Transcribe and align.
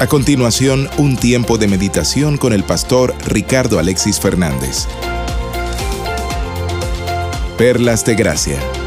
A 0.00 0.06
continuación, 0.06 0.88
un 0.96 1.18
tiempo 1.18 1.58
de 1.58 1.68
meditación 1.68 2.38
con 2.38 2.54
el 2.54 2.64
pastor 2.64 3.14
Ricardo 3.26 3.78
Alexis 3.78 4.18
Fernández. 4.18 4.86
Perlas 7.58 8.06
de 8.06 8.14
Gracia. 8.14 8.79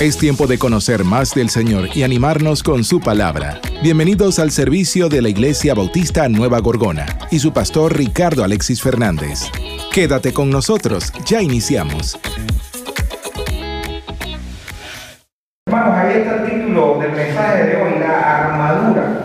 Es 0.00 0.16
tiempo 0.16 0.46
de 0.46 0.58
conocer 0.58 1.02
más 1.02 1.34
del 1.34 1.50
Señor 1.50 1.88
y 1.92 2.04
animarnos 2.04 2.62
con 2.62 2.84
su 2.84 3.00
palabra. 3.00 3.60
Bienvenidos 3.82 4.38
al 4.38 4.52
servicio 4.52 5.08
de 5.08 5.20
la 5.20 5.28
Iglesia 5.28 5.74
Bautista 5.74 6.28
Nueva 6.28 6.60
Gorgona 6.60 7.04
y 7.32 7.40
su 7.40 7.52
pastor 7.52 7.96
Ricardo 7.96 8.44
Alexis 8.44 8.80
Fernández. 8.80 9.50
Quédate 9.92 10.32
con 10.32 10.50
nosotros, 10.50 11.12
ya 11.24 11.42
iniciamos. 11.42 12.16
Hermanos, 15.66 15.94
ahí 15.96 16.18
está 16.18 16.44
el 16.44 16.44
título 16.44 16.98
del 17.00 17.10
mensaje 17.10 17.64
de 17.64 17.82
hoy, 17.82 17.98
la 17.98 18.36
armadura. 18.36 19.24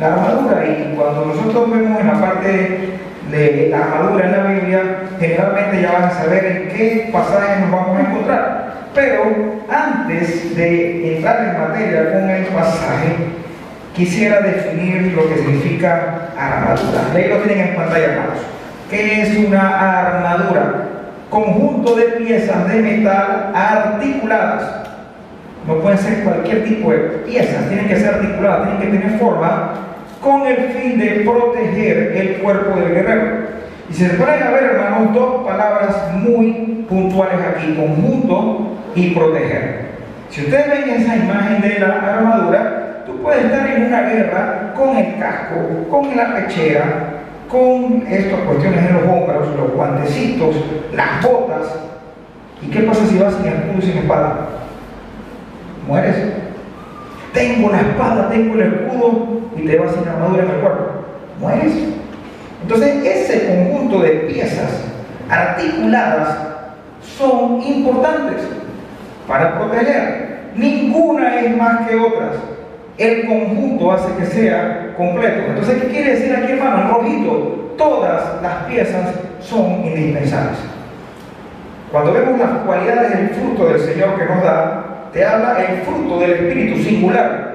La 0.00 0.14
armadura, 0.14 0.66
y 0.66 0.96
cuando 0.96 1.26
nosotros 1.26 1.70
vemos 1.70 2.00
en 2.00 2.06
la 2.06 2.18
parte 2.18 2.98
de 3.30 3.68
la 3.68 3.78
armadura 3.78 4.24
en 4.24 4.32
la 4.32 4.52
Biblia, 4.54 5.10
generalmente 5.20 5.82
ya 5.82 5.92
van 5.92 6.04
a 6.04 6.14
saber 6.14 6.46
en 6.46 6.68
qué 6.74 7.10
pasaje 7.12 7.60
nos 7.60 7.70
vamos 7.70 7.98
a 7.98 8.00
encontrar. 8.00 8.83
Pero 8.94 9.24
antes 9.68 10.56
de 10.56 11.16
entrar 11.16 11.48
en 11.48 11.60
materia 11.60 12.12
con 12.12 12.30
el 12.30 12.44
pasaje, 12.46 13.16
quisiera 13.94 14.40
definir 14.40 15.12
lo 15.14 15.28
que 15.28 15.36
significa 15.36 16.30
armadura. 16.38 17.00
Ahí 17.12 17.28
lo 17.28 17.38
tienen 17.38 17.68
en 17.68 17.74
pantalla, 17.74 18.04
hermanos. 18.04 18.38
¿Qué 18.88 19.22
es 19.22 19.36
una 19.36 20.00
armadura? 20.00 20.88
Conjunto 21.28 21.96
de 21.96 22.04
piezas 22.04 22.68
de 22.68 22.80
metal 22.80 23.50
articuladas. 23.52 24.86
No 25.66 25.78
pueden 25.78 25.98
ser 25.98 26.22
cualquier 26.22 26.64
tipo 26.64 26.92
de 26.92 26.98
piezas, 27.26 27.68
tienen 27.68 27.88
que 27.88 27.96
ser 27.96 28.14
articuladas, 28.14 28.68
tienen 28.68 28.92
que 28.92 28.98
tener 28.98 29.18
forma 29.18 29.72
con 30.20 30.46
el 30.46 30.56
fin 30.68 30.98
de 30.98 31.24
proteger 31.24 32.12
el 32.16 32.36
cuerpo 32.42 32.78
del 32.78 32.94
guerrero. 32.94 33.54
Y 33.90 33.94
se 33.94 34.10
pueden 34.10 34.52
ver, 34.52 34.62
hermanos, 34.62 35.14
dos 35.14 35.44
palabras 35.44 36.12
muy 36.14 36.84
puntuales 36.88 37.38
aquí, 37.44 37.74
conjunto 37.74 38.74
y 38.94 39.10
proteger. 39.10 39.84
Si 40.30 40.42
ustedes 40.42 40.68
ven 40.68 40.90
esa 40.90 41.16
imagen 41.16 41.60
de 41.60 41.78
la 41.78 42.16
armadura, 42.16 43.04
tú 43.06 43.16
puedes 43.22 43.44
estar 43.44 43.66
en 43.70 43.86
una 43.86 44.00
guerra 44.02 44.72
con 44.74 44.96
el 44.96 45.18
casco, 45.18 45.56
con 45.90 46.16
la 46.16 46.34
pechera, 46.34 46.84
con 47.48 48.04
estas 48.08 48.40
cuestiones 48.40 48.80
en 48.84 48.94
los 48.94 49.02
hombros, 49.04 49.56
los 49.56 49.72
guantecitos, 49.72 50.56
las 50.92 51.22
botas. 51.22 51.68
¿Y 52.62 52.66
qué 52.66 52.80
pasa 52.80 53.06
si 53.06 53.18
vas 53.18 53.34
sin 53.34 53.46
escudo 53.46 53.78
y 53.78 53.82
sin 53.82 53.98
espada? 53.98 54.48
Mueres. 55.86 56.16
Tengo 57.32 57.70
la 57.70 57.80
espada, 57.80 58.28
tengo 58.30 58.54
el 58.54 58.62
escudo 58.62 59.28
y 59.56 59.66
te 59.66 59.78
vas 59.78 59.92
sin 59.92 60.08
armadura 60.08 60.44
en 60.44 60.50
el 60.50 60.56
cuerpo. 60.56 60.84
Mueres. 61.40 61.72
Entonces, 62.62 63.04
ese 63.04 63.46
conjunto 63.46 64.00
de 64.00 64.10
piezas 64.10 64.82
articuladas 65.28 66.38
son 67.18 67.62
importantes 67.62 68.40
para 69.26 69.58
proteger. 69.58 70.34
Ninguna 70.54 71.40
es 71.40 71.56
más 71.56 71.88
que 71.88 71.96
otras. 71.96 72.36
El 72.96 73.26
conjunto 73.26 73.92
hace 73.92 74.14
que 74.16 74.26
sea 74.26 74.94
completo. 74.96 75.42
Entonces, 75.48 75.82
¿qué 75.82 75.88
quiere 75.88 76.10
decir 76.12 76.36
aquí, 76.36 76.52
hermano? 76.52 76.96
Rojito, 76.96 77.74
todas 77.76 78.40
las 78.40 78.54
piezas 78.64 79.14
son 79.40 79.84
indispensables. 79.84 80.58
Cuando 81.90 82.12
vemos 82.12 82.38
las 82.38 82.50
cualidades 82.64 83.18
del 83.18 83.28
fruto 83.30 83.66
del 83.66 83.80
Señor 83.80 84.18
que 84.18 84.26
nos 84.26 84.42
da, 84.42 84.84
te 85.12 85.24
habla 85.24 85.56
el 85.60 85.78
fruto 85.82 86.20
del 86.20 86.32
Espíritu 86.32 86.82
singular. 86.82 87.54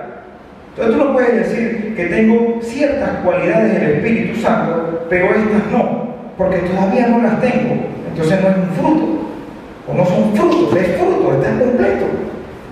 Entonces 0.70 0.96
tú 0.96 1.06
no 1.06 1.14
puedes 1.14 1.36
decir 1.36 1.94
que 1.96 2.06
tengo 2.06 2.60
ciertas 2.62 3.10
cualidades 3.24 3.74
del 3.74 3.92
Espíritu 3.92 4.40
Santo, 4.40 5.06
pero 5.10 5.26
estas 5.28 5.72
no, 5.72 6.16
porque 6.38 6.60
todavía 6.60 7.08
no 7.08 7.22
las 7.22 7.42
tengo. 7.42 7.76
Entonces 8.10 8.42
no 8.42 8.50
es 8.50 8.56
un 8.58 8.70
fruto 8.76 9.19
no 9.94 10.06
son 10.06 10.34
frutos, 10.36 10.78
es 10.78 10.98
fruto, 10.98 11.34
está 11.34 11.58
completo. 11.60 12.06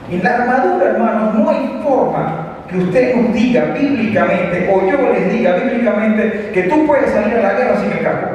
En 0.10 0.24
la 0.24 0.36
armadura, 0.36 0.86
hermanos, 0.86 1.36
no 1.36 1.50
hay 1.50 1.82
forma 1.84 2.48
que 2.70 2.78
usted 2.78 3.16
nos 3.16 3.34
diga 3.34 3.66
bíblicamente, 3.78 4.70
o 4.74 4.86
yo 4.86 5.12
les 5.12 5.32
diga 5.32 5.56
bíblicamente, 5.56 6.52
que 6.54 6.64
tú 6.64 6.86
puedes 6.86 7.12
salir 7.12 7.36
a 7.36 7.42
la 7.42 7.54
guerra 7.54 7.80
sin 7.82 7.92
el 7.92 8.04
casco, 8.04 8.28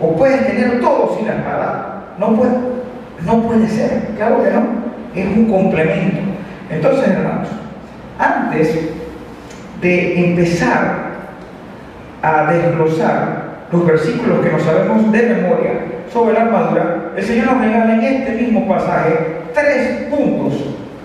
o 0.00 0.16
puedes 0.16 0.46
tener 0.46 0.80
todo 0.80 1.16
sin 1.16 1.26
la 1.26 1.34
espada. 1.34 2.04
No 2.18 2.34
puede, 2.36 2.52
no 3.24 3.42
puede 3.42 3.68
ser, 3.68 4.08
claro 4.16 4.42
que 4.42 4.50
no, 4.50 4.62
es 5.14 5.36
un 5.36 5.50
complemento. 5.50 6.20
Entonces, 6.70 7.08
hermanos, 7.08 7.48
antes 8.18 8.78
de 9.80 10.24
empezar 10.26 11.12
a 12.22 12.52
desglosar 12.52 13.42
los 13.72 13.86
versículos 13.86 14.44
que 14.44 14.52
nos 14.52 14.62
sabemos 14.62 15.10
de 15.10 15.22
memoria 15.22 15.72
sobre 16.12 16.34
la 16.34 16.42
armadura, 16.42 17.01
el 17.16 17.24
Señor 17.24 17.46
nos 17.46 17.60
regala 17.60 17.94
en 17.94 18.02
este 18.02 18.32
mismo 18.32 18.66
pasaje 18.68 19.14
tres 19.54 20.08
puntos 20.10 20.54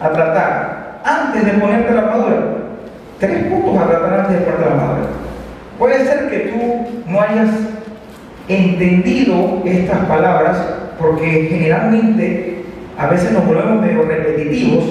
a 0.02 0.10
tratar 0.10 1.02
antes 1.04 1.46
de 1.46 1.52
ponerte 1.54 1.94
la 1.94 2.02
armadura. 2.02 2.38
Tres 3.20 3.46
puntos 3.46 3.82
a 3.82 3.88
tratar 3.88 4.20
antes 4.20 4.40
de 4.40 4.46
ponerte 4.46 4.66
la 4.66 4.72
armadura. 4.72 5.08
Puede 5.78 6.06
ser 6.06 6.30
que 6.30 6.38
tú 6.52 7.10
no 7.10 7.22
hayas 7.22 7.50
entendido 8.48 9.62
estas 9.66 10.00
palabras 10.06 10.58
porque 11.00 11.48
generalmente 11.50 12.64
a 12.98 13.08
veces 13.08 13.32
nos 13.32 13.46
volvemos 13.46 13.82
medio 13.82 14.04
repetitivos 14.04 14.86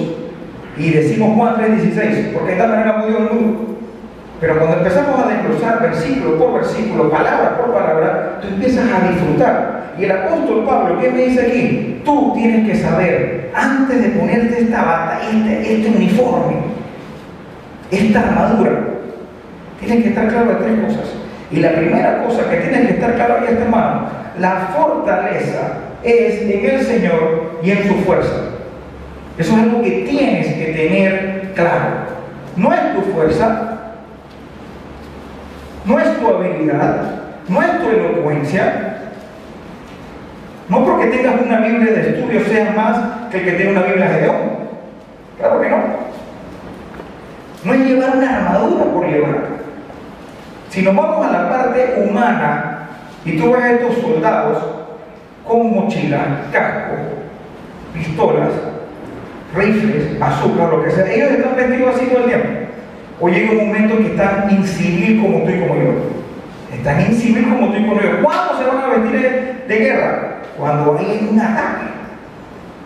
y 0.77 0.91
decimos 0.91 1.35
Juan 1.35 1.55
3:16, 1.55 2.31
porque 2.33 2.51
de 2.51 2.53
esta 2.53 2.67
manera 2.67 3.05
Dios 3.05 3.19
el 3.19 3.37
mundo. 3.37 3.77
Pero 4.39 4.59
cuando 4.59 4.77
empezamos 4.77 5.19
a 5.19 5.29
desglosar 5.29 5.81
versículo 5.81 6.37
por 6.37 6.53
versículo, 6.53 7.09
palabra 7.09 7.57
por 7.57 7.73
palabra, 7.73 8.39
tú 8.41 8.47
empiezas 8.49 8.85
a 8.91 9.09
disfrutar. 9.09 9.76
Y 9.99 10.03
el 10.03 10.11
apóstol 10.11 10.63
Pablo, 10.65 10.99
¿qué 10.99 11.09
me 11.09 11.23
dice 11.23 11.41
aquí? 11.41 12.01
Tú 12.05 12.33
tienes 12.35 12.69
que 12.69 12.75
saber, 12.75 13.51
antes 13.53 14.01
de 14.01 14.09
ponerte 14.09 14.61
esta 14.61 14.83
bata, 14.83 15.21
este, 15.31 15.75
este 15.75 15.89
uniforme, 15.89 16.55
esta 17.89 18.19
armadura, 18.19 18.79
tienes 19.79 20.03
que 20.03 20.09
estar 20.09 20.27
claro 20.27 20.49
de 20.49 20.55
tres 20.55 20.85
cosas. 20.85 21.13
Y 21.51 21.59
la 21.59 21.71
primera 21.71 22.23
cosa 22.23 22.49
que 22.49 22.57
tienes 22.57 22.87
que 22.87 22.93
estar 22.93 23.15
claro 23.15 23.35
aquí, 23.35 23.53
hermano, 23.53 24.07
la 24.39 24.69
fortaleza 24.75 25.79
es 26.03 26.41
en 26.41 26.65
el 26.65 26.85
Señor 26.85 27.59
y 27.63 27.71
en 27.71 27.87
su 27.87 27.95
fuerza. 28.03 28.35
Eso 29.37 29.53
es 29.53 29.63
algo 29.63 29.81
que 29.81 30.05
tienes 30.09 30.47
que 30.53 30.65
tener 30.73 31.51
claro. 31.55 32.17
No 32.55 32.73
es 32.73 32.93
tu 32.93 33.01
fuerza, 33.13 33.77
no 35.85 35.99
es 35.99 36.19
tu 36.19 36.27
habilidad, 36.27 37.01
no 37.47 37.61
es 37.61 37.79
tu 37.79 37.89
elocuencia, 37.89 38.97
no 40.69 40.85
porque 40.85 41.07
tengas 41.07 41.41
una 41.41 41.59
Biblia 41.61 41.93
de 41.93 42.09
estudio 42.09 42.43
seas 42.45 42.75
más 42.75 42.97
que 43.31 43.37
el 43.37 43.45
que 43.45 43.51
tiene 43.53 43.71
una 43.71 43.83
Biblia 43.83 44.09
de 44.09 44.21
león. 44.21 44.35
Claro 45.37 45.61
que 45.61 45.69
no. 45.69 45.77
No 47.63 47.73
es 47.73 47.79
llevar 47.81 48.17
una 48.17 48.37
armadura 48.37 48.83
por 48.85 49.07
llevar. 49.07 49.47
Si 50.69 50.81
nos 50.81 50.95
vamos 50.95 51.25
a 51.25 51.31
la 51.31 51.49
parte 51.49 52.03
humana 52.03 52.89
y 53.23 53.37
tú 53.37 53.51
ves 53.51 53.63
a 53.63 53.71
estos 53.71 53.95
soldados 53.95 54.63
con 55.45 55.73
mochila, 55.73 56.41
casco, 56.51 56.95
pistolas, 57.93 58.51
rifles, 59.55 60.21
azúcar, 60.21 60.69
lo 60.69 60.83
que 60.83 60.91
sea, 60.91 61.11
ellos 61.11 61.31
están 61.31 61.55
vestidos 61.55 61.95
así 61.95 62.05
todo 62.07 62.19
el 62.19 62.25
tiempo. 62.25 62.47
O 63.19 63.29
llega 63.29 63.51
un 63.51 63.67
momento 63.67 63.95
en 63.95 64.03
que 64.03 64.11
están 64.11 64.49
incivil 64.51 65.21
como 65.21 65.43
tú 65.43 65.49
y 65.49 65.59
como 65.59 65.75
yo. 65.75 66.16
Están 66.73 67.01
incivil 67.01 67.49
como 67.49 67.71
tú 67.71 67.77
y 67.77 67.87
como 67.87 68.01
yo. 68.01 68.21
¿Cuándo 68.23 68.57
se 68.57 68.65
van 68.65 68.77
a 68.77 68.87
vestir 68.87 69.65
de 69.67 69.77
guerra? 69.77 70.37
cuando 70.57 70.97
hay 70.97 71.29
un 71.31 71.39
ataque. 71.39 71.85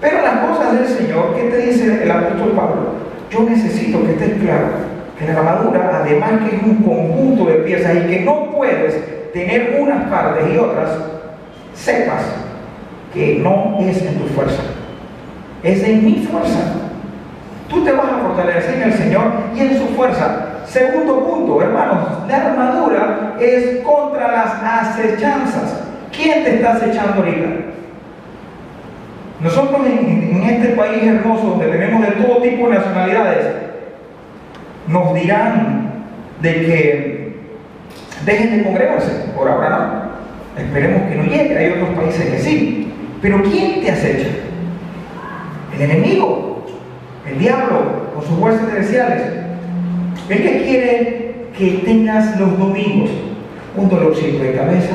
Pero 0.01 0.21
las 0.21 0.39
cosas 0.39 0.73
del 0.73 0.87
Señor, 0.87 1.35
¿qué 1.35 1.43
te 1.43 1.57
dice 1.57 2.03
el 2.03 2.11
apóstol 2.11 2.51
Pablo? 2.51 2.95
Yo 3.31 3.43
necesito 3.43 4.03
que 4.03 4.11
estés 4.11 4.41
claro 4.41 4.67
que 5.17 5.25
la 5.25 5.39
armadura, 5.39 6.01
además 6.03 6.31
que 6.43 6.55
es 6.55 6.63
un 6.63 6.83
conjunto 6.83 7.45
de 7.45 7.55
piezas 7.59 7.95
y 7.95 8.07
que 8.07 8.21
no 8.21 8.51
puedes 8.51 9.31
tener 9.31 9.77
unas 9.79 10.09
partes 10.09 10.53
y 10.53 10.57
otras, 10.57 10.89
sepas 11.73 12.23
que 13.13 13.39
no 13.41 13.77
es 13.79 14.01
en 14.01 14.15
tu 14.15 14.25
fuerza, 14.27 14.63
es 15.63 15.83
en 15.83 16.03
mi 16.03 16.25
fuerza. 16.25 16.59
Tú 17.69 17.83
te 17.83 17.91
vas 17.91 18.11
a 18.11 18.17
fortalecer 18.17 18.75
en 18.75 18.83
el 18.83 18.93
Señor 18.93 19.23
y 19.55 19.59
en 19.59 19.77
su 19.77 19.87
fuerza. 19.95 20.47
Segundo 20.71 21.25
punto, 21.25 21.61
hermanos, 21.61 22.07
la 22.29 22.45
armadura 22.45 23.35
es 23.41 23.81
contra 23.81 24.31
las 24.31 24.53
acechanzas. 24.63 25.83
¿Quién 26.15 26.45
te 26.45 26.55
está 26.55 26.75
acechando 26.75 27.15
ahorita? 27.21 27.47
Nosotros 29.41 29.81
en, 29.85 30.43
este 30.43 30.69
país 30.69 31.03
hermoso 31.03 31.43
donde 31.43 31.67
tenemos 31.67 32.01
de 32.01 32.11
todo 32.23 32.41
tipo 32.41 32.69
de 32.69 32.75
nacionalidades, 32.75 33.47
nos 34.87 35.13
dirán 35.13 36.05
de 36.41 36.53
que 36.53 37.35
dejen 38.25 38.57
de 38.57 38.63
congregarse. 38.63 39.11
Por 39.35 39.49
ahora 39.49 39.69
no. 40.55 40.61
Esperemos 40.63 41.01
que 41.09 41.15
no 41.15 41.23
llegue. 41.23 41.57
Hay 41.57 41.71
otros 41.71 41.89
países 41.97 42.29
que 42.29 42.39
sí. 42.39 42.93
Pero 43.21 43.43
¿quién 43.43 43.81
te 43.81 43.91
acecha? 43.91 44.29
El 45.75 45.81
enemigo, 45.81 46.65
el 47.29 47.39
diablo, 47.39 48.13
con 48.13 48.23
sus 48.23 48.39
fuerzas 48.39 48.69
celestiales. 48.69 49.40
El 50.29 50.37
que 50.41 50.63
quiere 50.63 51.35
que 51.57 51.81
tengas 51.85 52.39
los 52.39 52.57
domingos 52.57 53.09
un 53.75 53.89
dolorcito 53.89 54.43
de 54.43 54.53
cabeza, 54.53 54.93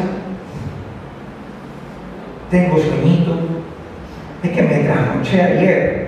tengo 2.50 2.78
sueñito, 2.78 3.38
es 4.43 4.50
que 4.50 4.62
me 4.62 4.78
trasnoché 4.81 5.43
ayer, 5.43 6.06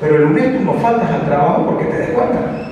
pero 0.00 0.16
el 0.16 0.22
lunes 0.24 0.58
tú 0.58 0.64
no 0.64 0.74
faltas 0.74 1.10
al 1.10 1.26
trabajo 1.26 1.66
porque 1.66 1.84
te 1.84 1.98
descuentan. 1.98 2.62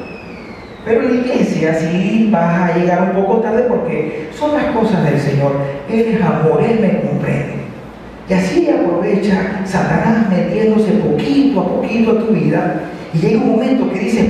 Pero 0.84 1.02
la 1.02 1.10
iglesia 1.10 1.74
sí 1.74 2.28
vas 2.32 2.70
a 2.70 2.76
llegar 2.76 3.14
un 3.14 3.22
poco 3.22 3.38
tarde 3.40 3.64
porque 3.68 4.28
son 4.36 4.54
las 4.54 4.64
cosas 4.66 5.04
del 5.04 5.20
Señor. 5.20 5.52
Él 5.88 6.16
es 6.16 6.22
amor, 6.22 6.62
Él 6.62 6.80
me 6.80 7.08
comprende. 7.08 7.60
Y 8.28 8.32
así 8.32 8.68
aprovecha 8.68 9.60
Satanás 9.64 10.28
metiéndose 10.30 10.92
poquito 10.92 11.60
a 11.60 11.68
poquito 11.68 12.12
a 12.12 12.18
tu 12.18 12.26
vida. 12.32 12.80
Y 13.12 13.18
llega 13.18 13.42
un 13.42 13.50
momento 13.50 13.92
que 13.92 13.98
dices, 13.98 14.24
¿para 14.26 14.29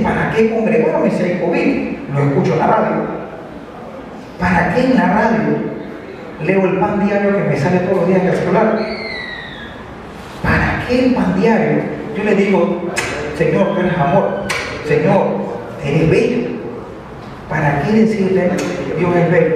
COVID? 1.41 1.91
Lo 2.13 2.23
escucho 2.23 2.53
en 2.53 2.59
la 2.59 2.67
radio. 2.67 3.21
¿Para 4.39 4.73
qué 4.73 4.85
en 4.85 4.95
la 4.95 5.07
radio 5.07 5.39
leo 6.43 6.65
el 6.65 6.79
pan 6.79 7.05
diario 7.05 7.37
que 7.37 7.43
me 7.43 7.57
sale 7.57 7.79
todos 7.79 7.97
los 7.97 8.07
días 8.07 8.21
en 8.21 8.27
el 8.27 8.35
celular? 8.35 8.79
¿Para 10.41 10.85
qué 10.87 11.05
el 11.05 11.13
pan 11.13 11.39
diario? 11.39 11.83
Yo 12.17 12.23
le 12.23 12.35
digo, 12.35 12.81
Señor, 13.37 13.75
tú 13.75 13.79
eres 13.81 13.97
amor. 13.97 14.47
Señor, 14.87 15.27
eres 15.85 16.09
bello. 16.09 16.49
¿Para 17.49 17.81
qué 17.81 17.91
decirle 17.91 18.51
Dios 18.97 19.15
es 19.15 19.31
bello 19.31 19.55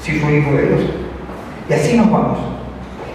si 0.00 0.20
soy 0.20 0.34
hijo 0.34 0.52
de 0.52 0.62
Dios? 0.68 0.80
Y 1.68 1.72
así 1.72 1.96
nos 1.96 2.10
vamos. 2.10 2.38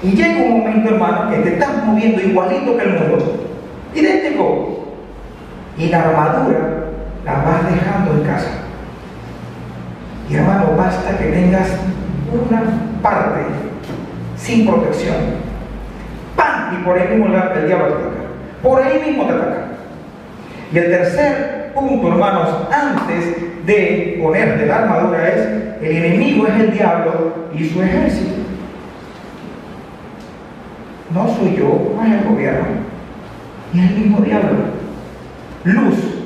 Y 0.01 0.11
llega 0.11 0.43
un 0.43 0.59
momento, 0.59 0.89
hermano, 0.93 1.29
que 1.29 1.37
te 1.37 1.49
estás 1.53 1.85
moviendo 1.85 2.21
igualito 2.21 2.77
que 2.77 2.83
el 2.83 2.99
mundo, 2.99 3.45
idéntico. 3.93 4.85
Y 5.77 5.87
la 5.87 6.01
armadura 6.01 6.78
la 7.29 7.43
vas 7.43 7.71
dejando 7.71 8.13
en 8.13 8.23
casa. 8.23 8.49
Y 10.29 10.35
hermano, 10.35 10.75
basta 10.77 11.17
que 11.17 11.25
tengas 11.25 11.67
una 12.31 12.61
parte 13.01 13.41
sin 14.37 14.65
protección. 14.65 15.15
¡Pam! 16.35 16.73
Y 16.73 16.83
por 16.83 16.97
ahí 16.97 17.07
mismo 17.09 17.25
el 17.27 17.67
diablo 17.67 17.87
te 17.87 18.03
ataca. 18.03 18.19
Por 18.63 18.81
ahí 18.81 19.03
mismo 19.05 19.25
te 19.25 19.33
ataca. 19.33 19.65
Y 20.71 20.77
el 20.77 20.85
tercer 20.85 21.71
punto, 21.73 22.07
hermanos, 22.09 22.49
antes 22.71 23.65
de 23.65 24.19
ponerte 24.21 24.65
la 24.65 24.77
armadura 24.79 25.29
es, 25.29 25.39
el 25.81 25.91
enemigo 26.03 26.47
es 26.47 26.53
el 26.55 26.71
diablo 26.71 27.33
y 27.53 27.69
su 27.69 27.81
ejército. 27.81 28.33
No 31.13 31.27
soy 31.27 31.55
yo, 31.55 31.95
no 31.95 32.03
es 32.03 32.21
el 32.21 32.29
gobierno, 32.29 32.67
es 33.73 33.79
el 33.79 33.97
mismo 33.97 34.19
diablo. 34.19 34.57
Luz 35.63 36.18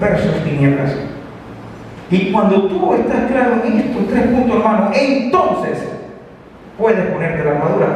versus 0.00 0.44
tinieblas. 0.44 0.92
Y 2.10 2.30
cuando 2.30 2.68
tú 2.68 2.94
estás 2.94 3.30
claro 3.30 3.62
en 3.64 3.78
estos 3.78 4.08
tres 4.08 4.26
puntos, 4.26 4.56
hermano, 4.56 4.90
entonces 4.94 5.78
puedes 6.78 7.06
ponerte 7.06 7.44
la 7.44 7.50
armadura. 7.52 7.86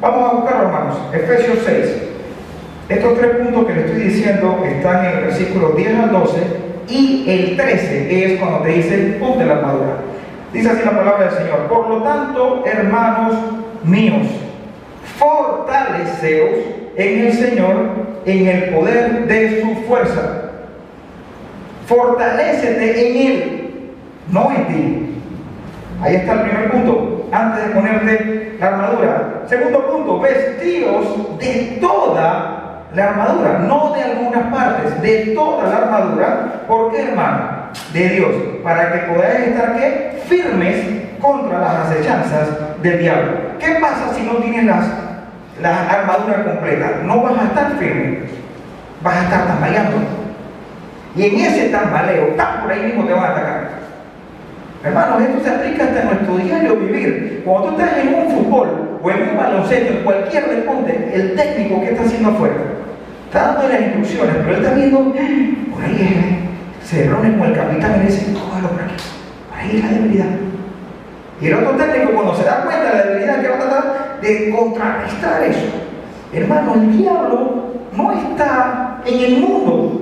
Vamos 0.00 0.30
a 0.30 0.34
buscarlo, 0.34 0.66
hermanos. 0.66 0.96
Efesios 1.12 1.58
6. 1.64 2.02
Estos 2.88 3.18
tres 3.18 3.36
puntos 3.36 3.66
que 3.66 3.74
le 3.74 3.80
estoy 3.80 4.02
diciendo 4.02 4.62
están 4.64 5.04
en 5.04 5.18
el 5.18 5.24
versículo 5.24 5.70
10 5.70 5.98
al 5.98 6.12
12 6.12 6.38
y 6.88 7.24
el 7.28 7.56
13 7.56 8.34
es 8.34 8.40
cuando 8.40 8.60
te 8.60 8.68
dice 8.68 9.16
ponte 9.18 9.44
la 9.44 9.54
armadura. 9.54 9.96
Dice 10.52 10.70
así 10.70 10.84
la 10.84 10.96
palabra 10.96 11.26
del 11.26 11.34
Señor. 11.36 11.66
Por 11.68 11.88
lo 11.88 12.02
tanto, 12.02 12.62
hermanos 12.64 13.34
míos, 13.84 14.28
fortaleceos 15.18 16.50
en 16.96 17.26
el 17.26 17.32
Señor 17.32 17.76
en 18.24 18.46
el 18.46 18.74
poder 18.74 19.26
de 19.26 19.60
su 19.60 19.86
fuerza. 19.86 20.45
Fortalécete 21.86 23.10
en 23.10 23.26
Él, 23.26 23.90
no 24.30 24.50
en 24.50 24.66
ti. 24.66 25.22
Ahí 26.02 26.16
está 26.16 26.32
el 26.32 26.40
primer 26.40 26.70
punto, 26.72 27.28
antes 27.32 27.68
de 27.68 27.74
ponerte 27.74 28.56
la 28.58 28.66
armadura. 28.66 29.42
Segundo 29.46 29.86
punto, 29.86 30.20
vestidos 30.20 31.38
de 31.38 31.78
toda 31.80 32.82
la 32.92 33.04
armadura, 33.04 33.60
no 33.60 33.92
de 33.92 34.02
algunas 34.02 34.52
partes, 34.52 35.00
de 35.00 35.32
toda 35.34 35.68
la 35.68 35.76
armadura. 35.76 36.62
¿Por 36.66 36.90
qué, 36.90 37.08
hermano? 37.08 37.56
De 37.92 38.08
Dios, 38.08 38.34
para 38.62 38.92
que 38.92 38.98
podáis 39.12 39.48
estar 39.48 39.76
¿qué? 39.76 40.22
firmes 40.26 40.76
contra 41.20 41.58
las 41.60 41.86
acechanzas 41.86 42.48
del 42.82 42.98
diablo. 42.98 43.32
¿Qué 43.58 43.78
pasa 43.80 44.12
si 44.14 44.22
no 44.22 44.34
tienes 44.36 44.64
las, 44.64 44.86
la 45.62 45.88
armadura 45.88 46.44
completa? 46.44 47.00
No 47.04 47.22
vas 47.22 47.38
a 47.38 47.44
estar 47.44 47.72
firme, 47.78 48.18
vas 49.02 49.16
a 49.16 49.22
estar 49.22 49.46
tambaleando. 49.46 50.15
Y 51.16 51.22
en 51.24 51.40
ese 51.40 51.68
tambaleo, 51.70 52.26
tan 52.36 52.62
por 52.62 52.72
ahí 52.72 52.82
mismo 52.82 53.04
te 53.04 53.12
van 53.12 53.24
a 53.24 53.30
atacar. 53.30 53.68
Hermanos, 54.84 55.22
esto 55.22 55.42
se 55.42 55.50
aplica 55.50 55.84
hasta 55.84 56.04
nuestro 56.04 56.36
diario 56.36 56.76
vivir. 56.76 57.42
Cuando 57.44 57.70
tú 57.70 57.80
estás 57.80 57.98
en 57.98 58.14
un 58.14 58.30
fútbol 58.30 58.98
o 59.02 59.10
en 59.10 59.30
un 59.30 59.36
baloncesto, 59.36 60.04
cualquier 60.04 60.48
deporte, 60.48 61.10
el 61.14 61.34
técnico 61.34 61.80
que 61.80 61.90
está 61.90 62.02
haciendo 62.02 62.28
afuera 62.30 62.54
está 63.26 63.52
dando 63.52 63.68
las 63.68 63.80
instrucciones, 63.80 64.36
pero 64.36 64.50
él 64.50 64.64
está 64.64 64.74
viendo, 64.74 64.98
por 64.98 65.84
ahí 65.84 66.48
se 66.84 67.08
reúne 67.08 67.36
con 67.36 67.48
el 67.48 67.54
capitán 67.54 68.00
y 68.02 68.06
dice, 68.06 68.32
cógalo 68.32 68.68
por 68.68 68.82
aquí, 68.82 68.94
por 69.50 69.58
ahí 69.58 69.76
es 69.76 69.84
la 69.84 69.90
debilidad. 69.90 70.26
Y 71.40 71.46
el 71.46 71.54
otro 71.54 71.70
técnico 71.72 72.12
cuando 72.12 72.34
se 72.34 72.44
da 72.44 72.62
cuenta 72.62 72.90
de 72.90 72.96
la 72.96 73.02
debilidad 73.04 73.40
que 73.42 73.48
va 73.48 73.54
a 73.54 73.58
tratar 73.58 74.18
de 74.22 74.50
contrarrestar 74.50 75.42
eso. 75.42 75.66
Hermano, 76.32 76.74
el 76.74 76.96
diablo 76.96 77.72
no 77.92 78.12
está 78.12 79.02
en 79.04 79.20
el 79.24 79.40
mundo. 79.40 79.95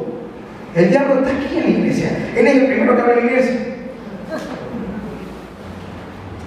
El 0.75 0.91
diablo 0.91 1.21
está 1.21 1.31
aquí 1.31 1.57
en 1.57 1.63
la 1.63 1.71
iglesia. 1.71 2.11
Él 2.37 2.47
es 2.47 2.57
el 2.57 2.67
primero 2.67 2.97
que 2.97 3.03
abre 3.03 3.17
la 3.17 3.31
iglesia. 3.31 3.61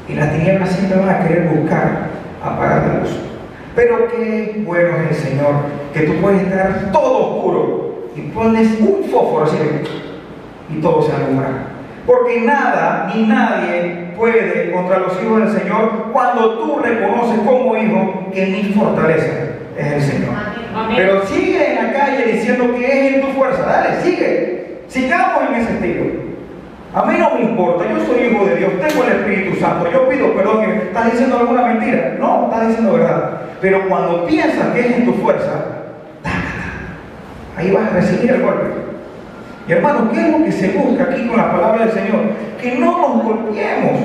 Y 0.09 0.13
las 0.13 0.33
tinieblas 0.33 0.69
siempre 0.69 0.99
van 0.99 1.09
a 1.09 1.19
querer 1.19 1.47
buscar 1.47 2.07
apagar 2.43 2.87
la 2.87 2.99
luz. 2.99 3.09
Pero 3.75 4.07
qué 4.09 4.63
bueno 4.65 4.89
es 4.97 5.17
el 5.17 5.29
Señor, 5.29 5.53
que 5.93 6.01
tú 6.01 6.13
puedes 6.21 6.41
estar 6.41 6.91
todo 6.91 7.35
oscuro 7.35 8.09
y 8.15 8.21
pones 8.29 8.67
un 8.79 9.03
fósforo 9.09 9.45
así 9.45 9.57
y 10.69 10.81
todo 10.81 11.03
se 11.03 11.13
alumbra. 11.13 11.49
Porque 12.05 12.41
nada 12.41 13.11
ni 13.13 13.27
nadie 13.27 14.13
puede 14.17 14.71
contra 14.71 14.99
los 14.99 15.21
hijos 15.21 15.39
del 15.41 15.61
Señor 15.61 16.07
cuando 16.11 16.57
tú 16.57 16.79
reconoces 16.79 17.39
como 17.45 17.77
hijo 17.77 18.29
que 18.33 18.45
mi 18.47 18.63
fortaleza 18.73 19.31
es 19.77 19.93
el 19.93 20.01
Señor. 20.01 20.56
Pero 20.95 21.25
sigue 21.27 21.71
en 21.71 21.75
la 21.75 21.93
calle 21.93 22.31
diciendo 22.33 22.73
que 22.75 22.85
es 22.85 23.13
en 23.15 23.21
tu 23.21 23.27
fuerza. 23.27 23.63
Dale, 23.63 24.01
sigue. 24.01 24.81
Sigamos 24.87 25.49
en 25.49 25.55
ese 25.55 25.73
estilo. 25.73 26.27
A 26.93 27.05
mí 27.05 27.15
no 27.19 27.35
me 27.35 27.41
importa, 27.41 27.83
yo 27.87 28.05
soy 28.05 28.23
hijo 28.27 28.45
de 28.45 28.55
Dios, 28.55 28.71
tengo 28.79 29.03
el 29.03 29.11
Espíritu 29.11 29.59
Santo, 29.59 29.91
yo 29.91 30.09
pido 30.09 30.33
perdón 30.33 30.63
estás 30.63 31.11
diciendo 31.11 31.37
alguna 31.37 31.67
mentira. 31.67 32.15
No, 32.19 32.45
estás 32.45 32.69
diciendo 32.69 32.93
verdad. 32.93 33.41
Pero 33.61 33.87
cuando 33.87 34.25
piensas 34.25 34.73
que 34.73 34.79
es 34.79 34.97
en 34.97 35.05
tu 35.05 35.13
fuerza, 35.13 35.65
ahí 37.55 37.71
vas 37.71 37.91
a 37.91 37.95
recibir 37.95 38.31
el 38.31 38.41
golpe. 38.41 38.67
Y 39.67 39.71
hermano, 39.73 40.09
¿qué 40.11 40.21
es 40.21 40.31
lo 40.31 40.45
que 40.45 40.51
se 40.51 40.69
busca 40.69 41.03
aquí 41.03 41.27
con 41.27 41.37
la 41.37 41.51
palabra 41.51 41.85
del 41.85 41.93
Señor? 41.93 42.21
Que 42.61 42.75
no 42.75 42.97
nos 42.97 43.23
golpeemos. 43.23 43.99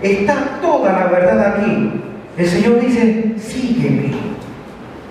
Está 0.00 0.34
toda 0.62 0.92
la 0.92 1.06
verdad 1.06 1.54
aquí. 1.54 2.00
El 2.36 2.46
Señor 2.46 2.80
dice, 2.80 3.34
sígueme, 3.36 4.12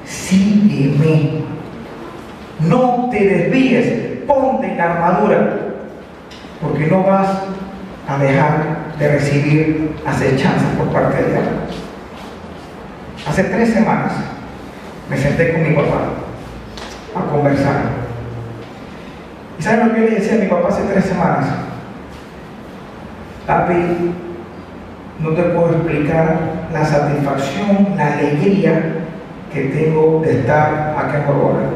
sígueme. 0.08 1.44
No 2.60 3.10
te 3.12 3.20
desvíes, 3.20 4.24
ponte 4.26 4.76
la 4.76 4.94
armadura 4.94 5.58
porque 6.62 6.88
no 6.88 7.04
vas 7.04 7.28
a 8.08 8.18
dejar 8.18 8.78
de 8.98 9.08
recibir 9.10 9.96
acechanzas 10.06 10.70
por 10.78 10.88
parte 10.88 11.22
de 11.22 11.32
Dios. 11.32 11.44
Hace 13.28 13.44
tres 13.44 13.74
semanas 13.74 14.14
me 15.10 15.18
senté 15.18 15.54
con 15.54 15.64
mi 15.64 15.76
papá 15.76 16.00
a 17.16 17.32
conversar. 17.32 18.08
¿Y 19.60 19.62
saben 19.62 19.88
lo 19.88 19.94
que 19.94 20.02
yo 20.02 20.08
le 20.08 20.16
decía 20.16 20.36
a 20.36 20.44
mi 20.44 20.48
papá 20.48 20.70
hace 20.70 20.84
tres 20.84 21.06
semanas? 21.06 21.48
Papi, 23.46 24.14
no 25.20 25.30
te 25.30 25.44
puedo 25.44 25.72
explicar 25.72 26.38
la 26.74 26.86
satisfacción, 26.86 27.96
la 27.98 28.14
alegría 28.14 28.97
que 29.54 29.62
tengo 29.62 30.22
de 30.24 30.40
estar 30.40 30.96
aquí 30.98 31.18
en 31.18 31.24
Corona. 31.24 31.68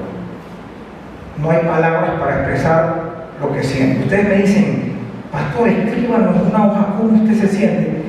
No 1.42 1.52
hay 1.52 1.60
palabras 1.60 2.12
para 2.20 2.40
expresar 2.40 3.12
lo 3.42 3.54
que 3.54 3.64
siente. 3.64 4.04
Ustedes 4.04 4.28
me 4.28 4.36
dicen, 4.36 4.94
pastor, 5.32 5.70
escríbanos 5.70 6.36
una 6.48 6.68
hoja 6.68 6.94
cómo 6.98 7.24
usted 7.24 7.48
se 7.48 7.56
siente. 7.56 8.02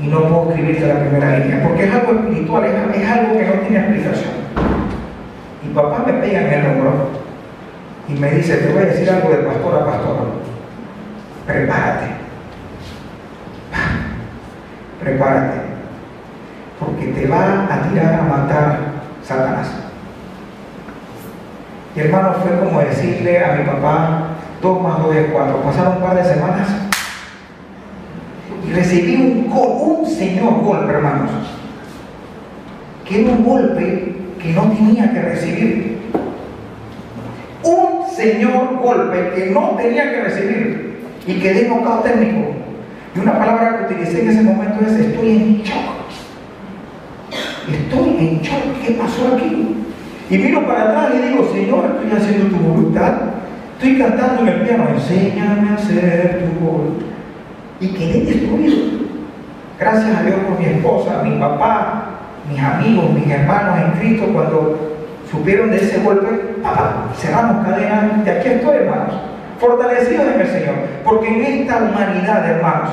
Y 0.00 0.08
no 0.08 0.28
puedo 0.28 0.50
escribirte 0.50 0.86
la 0.86 1.00
primera 1.00 1.38
línea, 1.38 1.62
porque 1.62 1.84
es 1.84 1.94
algo 1.94 2.12
espiritual, 2.12 2.64
es, 2.64 3.08
algo 3.08 3.38
que 3.38 3.46
no 3.46 3.52
tiene 3.62 3.78
explicación. 3.78 4.30
Y 5.64 5.74
papá 5.74 6.04
me 6.06 6.12
pega 6.14 6.40
en 6.40 6.52
el 6.52 6.66
hombro 6.66 7.08
y 8.08 8.12
me 8.12 8.30
dice, 8.30 8.56
te 8.58 8.72
voy 8.72 8.82
a 8.82 8.86
decir 8.86 9.10
algo 9.10 9.30
de 9.30 9.36
pastor 9.38 9.74
a 9.74 9.86
pastor. 9.86 10.16
Prepárate. 11.46 12.06
Prepárate. 15.02 15.75
Porque 16.78 17.06
te 17.06 17.26
va 17.26 17.66
a 17.70 17.88
tirar 17.88 18.20
a 18.20 18.22
matar 18.22 18.78
Satanás. 19.22 19.68
Y 21.94 22.00
hermano, 22.00 22.34
fue 22.42 22.58
como 22.58 22.80
decirle 22.80 23.42
a 23.42 23.56
mi 23.56 23.64
papá, 23.64 24.28
dos 24.60 24.82
más 24.82 25.02
dos 25.02 25.14
es 25.16 25.30
cuatro. 25.32 25.62
Pasaron 25.62 25.96
un 25.96 26.02
par 26.02 26.16
de 26.16 26.24
semanas 26.24 26.68
y 28.66 28.72
recibí 28.72 29.16
un, 29.16 29.50
un 29.50 30.06
señor 30.06 30.62
golpe, 30.62 30.92
hermanos. 30.92 31.30
Que 33.06 33.22
era 33.22 33.32
un 33.32 33.44
golpe 33.44 34.16
que 34.42 34.52
no 34.52 34.62
tenía 34.62 35.12
que 35.12 35.22
recibir. 35.22 35.96
Un 37.62 38.06
señor 38.14 38.76
golpe 38.82 39.32
que 39.34 39.50
no 39.50 39.70
tenía 39.76 40.10
que 40.10 40.20
recibir 40.22 41.00
y 41.26 41.34
quedé 41.40 41.68
nocao 41.68 42.00
técnico. 42.00 42.52
Y 43.14 43.18
una 43.18 43.38
palabra 43.38 43.78
que 43.78 43.94
utilicé 43.94 44.22
en 44.22 44.30
ese 44.30 44.42
momento 44.42 44.84
es 44.84 44.92
estoy 44.92 45.30
en 45.30 45.62
shock. 45.62 45.96
Estoy 47.72 48.08
en 48.18 48.40
shock. 48.42 48.80
¿Qué 48.84 48.92
pasó 48.92 49.34
aquí? 49.34 49.76
Y 50.30 50.38
miro 50.38 50.66
para 50.66 50.82
atrás 50.82 51.12
y 51.14 51.28
digo, 51.28 51.48
Señor, 51.52 51.96
estoy 52.02 52.18
haciendo 52.18 52.56
tu 52.56 52.62
voluntad. 52.62 53.12
Estoy 53.78 53.98
cantando 53.98 54.42
en 54.42 54.48
el 54.48 54.60
piano, 54.62 54.88
enséñame 54.94 55.70
a 55.70 55.74
hacer 55.74 56.44
tu 56.44 56.64
voluntad. 56.64 57.06
Y 57.80 57.88
quedé 57.88 58.24
destruido. 58.24 58.76
Gracias 59.78 60.16
a 60.16 60.22
Dios 60.22 60.36
por 60.48 60.58
mi 60.58 60.64
esposa, 60.64 61.22
mi 61.22 61.38
papá, 61.38 62.04
mis 62.50 62.58
amigos, 62.58 63.10
mis 63.12 63.28
hermanos 63.30 63.78
en 63.84 64.00
Cristo, 64.00 64.26
cuando 64.32 64.96
supieron 65.30 65.70
de 65.70 65.76
ese 65.76 66.00
golpe, 66.00 66.28
cerramos 67.14 67.66
cadenas 67.66 68.04
y 68.24 68.30
aquí 68.30 68.48
estoy, 68.48 68.76
hermanos, 68.76 69.14
fortalecidos 69.60 70.26
en 70.34 70.40
el 70.40 70.46
Señor. 70.46 70.74
Porque 71.04 71.28
en 71.28 71.60
esta 71.60 71.76
humanidad, 71.76 72.50
hermanos, 72.50 72.88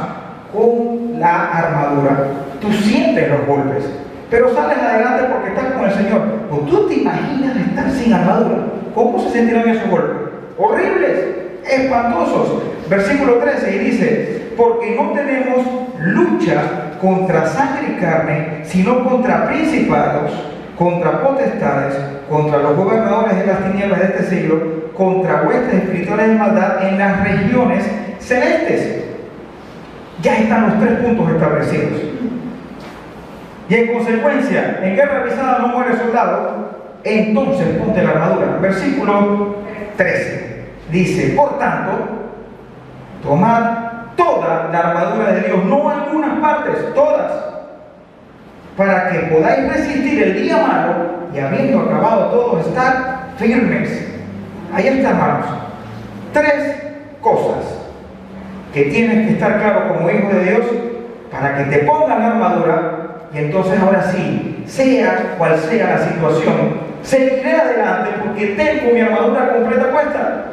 con 0.51 1.20
la 1.20 1.46
armadura, 1.51 2.27
tú 2.60 2.72
sientes 2.74 3.30
los 3.30 3.48
golpes, 3.48 3.86
pero 4.34 4.52
sales 4.52 4.80
adelante 4.80 5.25
porque 5.32 5.50
estás 5.50 5.74
con 5.74 5.86
el 5.86 5.94
Señor. 5.94 6.22
¿O 6.50 6.58
tú 6.62 6.88
te 6.88 6.96
imaginas 6.96 7.56
estar 7.56 7.92
sin 7.92 8.12
armadura? 8.12 8.63
¿Cómo 8.96 9.20
se 9.20 9.30
sentirán 9.30 9.70
esos 9.70 9.88
golpes? 9.88 10.18
Horribles, 10.58 11.20
espantosos. 11.63 12.63
Versículo 12.90 13.36
13 13.36 13.75
y 13.75 13.80
dice, 13.80 14.42
porque 14.58 14.96
no 14.96 15.12
tenemos 15.12 15.60
lucha 16.00 16.98
contra 17.00 17.46
sangre 17.46 17.96
y 17.96 18.02
carne, 18.02 18.62
sino 18.63 19.08
contra 19.08 19.50
principados, 19.50 20.32
contra 20.80 21.22
potestades, 21.22 21.94
contra 22.28 22.58
los 22.58 22.75
gobernadores 22.75 23.38
de 23.38 23.46
las 23.46 23.63
tinieblas 23.66 24.00
de 24.00 24.06
este 24.06 24.24
siglo, 24.24 24.94
contra 24.98 25.44
huestes 25.44 25.75
espirituales 25.75 26.30
de 26.30 26.34
maldad 26.34 26.88
en 26.88 26.98
las 26.98 27.24
regiones 27.24 27.86
celestes. 28.18 29.04
Ya 30.24 30.40
están 30.40 30.70
los 30.72 30.80
tres 30.80 31.02
puntos 31.02 31.30
establecidos. 31.30 32.13
Y 33.70 33.75
en 33.75 33.93
consecuencia, 33.93 34.79
en 34.84 34.96
guerra 34.96 35.22
avisada 35.22 35.60
no 35.60 35.67
muere 35.70 35.98
soldado, 35.98 36.70
entonces 37.03 37.67
ponte 37.77 38.03
la 38.03 38.12
armadura. 38.12 38.58
Versículo 38.62 39.55
13 39.98 40.63
dice, 40.91 41.34
por 41.36 41.58
tanto, 41.58 41.91
tomad 43.24 43.63
toda 44.15 44.70
la 44.72 44.79
armadura 44.79 45.34
de 45.34 45.41
Dios, 45.41 45.65
no 45.65 45.89
algunas 45.89 46.39
partes, 46.39 46.93
todas, 46.93 47.32
para 48.77 49.10
que 49.10 49.20
podáis 49.20 49.72
resistir 49.72 50.24
el 50.24 50.43
día 50.43 50.58
malo 50.58 50.93
y 51.34 51.39
habiendo 51.39 51.82
acabado 51.82 52.25
todo, 52.27 52.60
estar 52.60 53.29
firmes. 53.38 54.10
Ahí 54.74 54.88
está. 54.88 55.41
Tres 56.34 56.75
cosas 57.22 57.63
que 58.74 58.86
tienes 58.86 59.27
que 59.27 59.34
estar 59.34 59.60
claro 59.60 59.89
como 59.89 60.10
hijo 60.10 60.29
de 60.29 60.43
Dios 60.46 60.65
para 61.32 61.58
que 61.58 61.63
te 61.65 61.79
pongan 61.86 62.20
la 62.20 62.27
armadura 62.27 63.03
y 63.34 63.38
entonces 63.38 63.80
ahora 63.80 64.12
sí, 64.12 64.63
sea 64.68 65.36
cual 65.38 65.58
sea 65.58 65.98
la 65.98 66.08
situación, 66.08 66.78
seguiré 67.02 67.54
adelante 67.54 68.12
porque 68.24 68.48
tengo 68.48 68.94
mi 68.94 69.02
armadura 69.02 69.54
completa 69.54 69.92
puesta. 69.92 70.46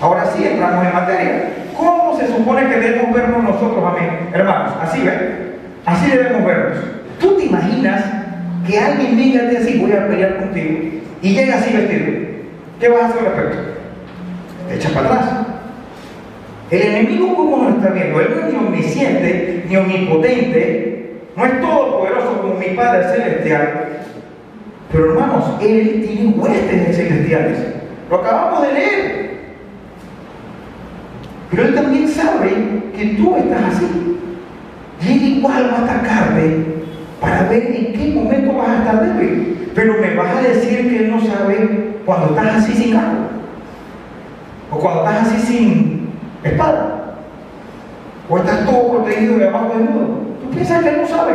Ahora 0.00 0.24
sí 0.34 0.44
entramos 0.44 0.86
en 0.86 0.92
materia. 0.92 1.42
¿Cómo 1.76 2.18
se 2.18 2.26
supone 2.26 2.68
que 2.68 2.80
debemos 2.80 3.14
vernos 3.14 3.44
nosotros, 3.44 3.84
amén? 3.84 4.30
Hermanos, 4.32 4.72
así 4.82 5.02
ven. 5.02 5.56
Así 5.86 6.10
debemos 6.10 6.44
vernos. 6.44 6.78
¿Tú 7.20 7.36
te 7.36 7.44
imaginas 7.44 8.04
que 8.66 8.78
alguien 8.78 9.16
venga 9.16 9.52
y 9.52 9.56
así, 9.56 9.78
voy 9.78 9.92
a 9.92 10.08
pelear 10.08 10.38
contigo, 10.38 10.78
y 11.22 11.34
llega 11.34 11.56
así 11.56 11.74
vestido? 11.74 12.06
¿Qué 12.78 12.88
vas 12.88 13.02
a 13.02 13.06
hacer 13.06 13.26
al 13.26 13.36
respecto? 13.36 13.58
Te 14.68 14.74
echas 14.76 14.92
para 14.92 15.06
atrás. 15.06 15.26
El 16.70 16.82
enemigo, 16.82 17.34
como 17.34 17.56
nos 17.68 17.76
está 17.76 17.90
viendo? 17.90 18.20
Él 18.20 18.28
no 18.34 18.46
es 18.46 18.52
ni 18.52 18.58
omnisciente, 18.58 19.64
ni 19.68 19.76
omnipotente, 19.76 20.99
no 21.40 21.46
es 21.46 21.60
todopoderoso 21.60 22.42
como 22.42 22.54
mi 22.54 22.66
Padre 22.76 23.08
Celestial. 23.08 23.86
Pero 24.92 25.12
hermanos, 25.12 25.44
Él 25.60 26.04
tiene 26.06 26.34
huestes 26.36 26.96
celestiales. 26.96 27.58
Lo 28.10 28.16
acabamos 28.16 28.62
de 28.62 28.72
leer. 28.74 29.30
Pero 31.50 31.62
Él 31.64 31.74
también 31.74 32.08
sabe 32.08 32.50
que 32.94 33.04
tú 33.16 33.36
estás 33.36 33.74
así. 33.74 34.18
Y 35.00 35.12
Él 35.12 35.38
igual 35.38 35.70
va 35.72 35.78
a 35.78 35.84
atacarte 35.84 36.64
para 37.20 37.44
ver 37.44 37.74
en 37.74 37.92
qué 37.94 38.12
momento 38.14 38.52
vas 38.54 38.68
a 38.68 38.78
estar 38.78 39.02
débil. 39.02 39.70
Pero 39.74 39.94
me 40.00 40.14
vas 40.16 40.36
a 40.36 40.42
decir 40.42 40.90
que 40.90 40.96
Él 41.04 41.10
no 41.10 41.20
sabe 41.24 41.96
cuando 42.04 42.36
estás 42.36 42.56
así 42.56 42.72
sin 42.72 42.92
cargo. 42.92 43.28
O 44.70 44.78
cuando 44.78 45.04
estás 45.04 45.28
así 45.28 45.46
sin 45.46 46.10
espada. 46.44 47.14
O 48.28 48.38
estás 48.38 48.66
todo 48.66 48.92
protegido 48.92 49.38
de 49.38 49.48
abajo 49.48 49.74
del 49.76 49.88
mundo. 50.50 50.56
¿Tú 50.56 50.56
piensas 50.56 50.82
que 50.82 50.96
no 50.96 51.06
sabe? 51.06 51.34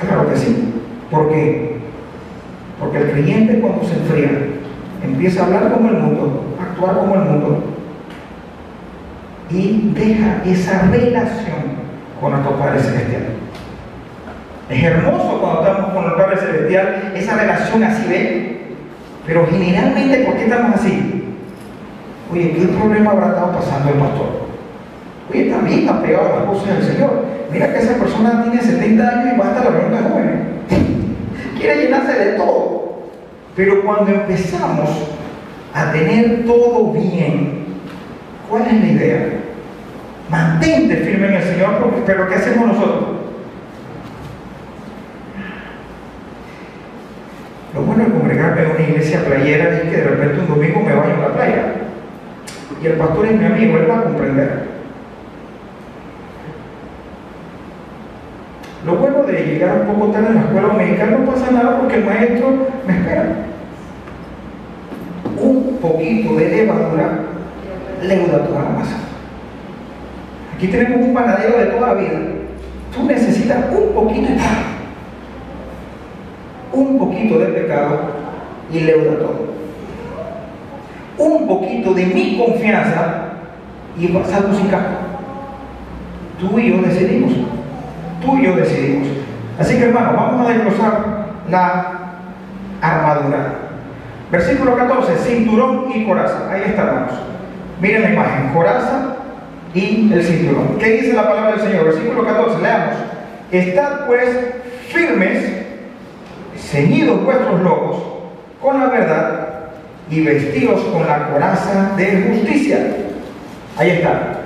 Claro 0.00 0.28
que 0.30 0.36
sí. 0.36 0.74
¿Por 1.10 1.28
qué? 1.30 1.76
Porque 2.80 2.98
el 2.98 3.10
creyente 3.10 3.60
cuando 3.60 3.84
se 3.84 3.94
enfría 3.94 4.30
empieza 5.04 5.42
a 5.42 5.46
hablar 5.46 5.72
como 5.72 5.88
el 5.88 5.96
mundo, 5.96 6.56
a 6.60 6.72
actuar 6.72 6.96
como 6.96 7.14
el 7.14 7.20
mundo, 7.20 7.64
y 9.50 9.92
deja 9.94 10.42
esa 10.46 10.82
relación 10.90 11.82
con 12.20 12.32
nuestro 12.32 12.56
Padre 12.56 12.80
Celestial. 12.80 13.22
Es 14.70 14.82
hermoso 14.82 15.40
cuando 15.40 15.60
estamos 15.60 15.92
con 15.92 16.04
el 16.04 16.12
Padre 16.12 16.36
Celestial, 16.38 17.12
esa 17.14 17.36
relación 17.36 17.84
así, 17.84 18.08
¿ve? 18.08 18.62
Pero 19.26 19.46
generalmente, 19.48 20.24
¿por 20.24 20.36
qué 20.36 20.44
estamos 20.44 20.80
así? 20.80 21.24
Oye, 22.32 22.52
¿qué 22.52 22.66
problema 22.68 23.10
habrá 23.10 23.28
estado 23.28 23.52
pasando 23.52 23.90
el 23.90 23.98
pastor? 23.98 24.42
Oye, 25.30 25.50
también 25.50 25.88
ha 25.88 26.00
pegado 26.00 26.36
las 26.36 26.44
cosas 26.46 26.78
del 26.78 26.94
Señor. 26.94 27.31
Mira 27.52 27.72
que 27.72 27.78
esa 27.80 27.94
persona 27.98 28.44
tiene 28.44 28.62
70 28.62 29.08
años 29.08 29.34
y 29.34 29.38
va 29.38 29.48
hasta 29.48 29.64
la 29.64 29.70
reunión 29.70 30.02
de 30.02 30.10
jóvenes. 30.10 30.40
Quiere 31.58 31.82
llenarse 31.82 32.12
de 32.12 32.32
todo. 32.32 33.02
Pero 33.54 33.82
cuando 33.84 34.10
empezamos 34.10 34.88
a 35.74 35.92
tener 35.92 36.46
todo 36.46 36.92
bien, 36.92 37.64
¿cuál 38.48 38.66
es 38.66 38.72
la 38.72 38.86
idea? 38.86 39.26
Mantente 40.30 40.96
firme 40.96 41.28
en 41.28 41.34
el 41.34 41.42
Señor, 41.42 41.92
pero 42.06 42.26
¿qué 42.26 42.34
hacemos 42.34 42.68
nosotros? 42.68 43.04
Lo 47.74 47.82
bueno 47.82 48.04
de 48.04 48.10
congregarme 48.12 48.62
en 48.62 48.70
una 48.70 48.80
iglesia 48.80 49.24
playera 49.24 49.76
es 49.76 49.90
que 49.90 49.96
de 49.96 50.04
repente 50.04 50.40
un 50.40 50.48
domingo 50.48 50.80
me 50.80 50.94
baño 50.94 51.14
a 51.16 51.28
la 51.28 51.34
playa. 51.34 51.74
Y 52.82 52.86
el 52.86 52.92
pastor 52.94 53.26
es 53.26 53.32
mi 53.32 53.44
amigo, 53.44 53.78
él 53.78 53.90
va 53.90 53.98
a 53.98 54.04
comprender. 54.04 54.71
Lo 58.84 58.96
bueno 58.96 59.22
de 59.22 59.44
llegar 59.44 59.80
un 59.80 59.94
poco 59.94 60.10
tarde 60.10 60.28
en 60.28 60.34
la 60.34 60.40
escuela 60.40 60.68
dominical 60.68 61.10
no 61.12 61.30
pasa 61.30 61.50
nada 61.52 61.78
porque 61.78 61.96
el 61.96 62.04
maestro 62.04 62.66
me 62.86 62.94
espera. 62.94 63.26
Un 65.40 65.78
poquito 65.80 66.34
de 66.34 66.48
levadura 66.48 67.20
leuda 68.02 68.44
toda 68.44 68.62
la 68.64 68.70
masa. 68.70 68.96
Aquí 70.56 70.66
tenemos 70.66 71.06
un 71.06 71.14
panadero 71.14 71.58
de 71.58 71.66
toda 71.66 71.88
la 71.88 71.94
vida. 71.94 72.18
Tú 72.94 73.04
necesitas 73.04 73.58
un 73.70 73.94
poquito 73.94 74.28
de 74.28 74.38
un 76.72 76.98
poquito 76.98 77.38
de 77.38 77.46
pecado 77.46 78.00
y 78.72 78.80
leuda 78.80 79.18
todo. 79.18 79.52
Un 81.18 81.46
poquito 81.46 81.94
de 81.94 82.06
mi 82.06 82.36
confianza 82.36 83.28
y 83.96 84.08
pasamos 84.08 84.56
sin. 84.56 84.68
Tú 86.40 86.58
y 86.58 86.70
yo 86.70 86.82
decidimos. 86.82 87.51
Tú 88.22 88.38
y 88.38 88.44
yo 88.44 88.56
decidimos. 88.56 89.08
Así 89.58 89.76
que 89.76 89.84
hermano, 89.84 90.12
vamos 90.14 90.46
a 90.46 90.52
desglosar 90.52 91.26
la 91.50 91.92
armadura. 92.80 93.54
Versículo 94.30 94.76
14, 94.76 95.16
cinturón 95.18 95.92
y 95.94 96.06
coraza. 96.06 96.50
Ahí 96.50 96.62
está, 96.66 96.82
hermanos. 96.82 97.12
Miren 97.80 98.02
la 98.02 98.10
imagen, 98.12 98.48
coraza 98.54 99.16
y 99.74 100.10
el 100.12 100.22
cinturón. 100.22 100.78
¿Qué 100.78 100.92
dice 100.92 101.12
la 101.12 101.28
palabra 101.28 101.52
del 101.52 101.60
Señor? 101.60 101.84
Versículo 101.84 102.24
14, 102.24 102.62
leamos. 102.62 102.96
Estad 103.50 104.06
pues 104.06 104.28
firmes, 104.88 105.52
ceñidos 106.56 107.22
vuestros 107.24 107.60
lobos 107.60 108.02
con 108.60 108.78
la 108.80 108.86
verdad 108.86 109.48
y 110.10 110.22
vestidos 110.22 110.80
con 110.92 111.06
la 111.06 111.28
coraza 111.28 111.92
de 111.96 112.22
justicia. 112.28 112.78
Ahí 113.76 113.90
está. 113.90 114.38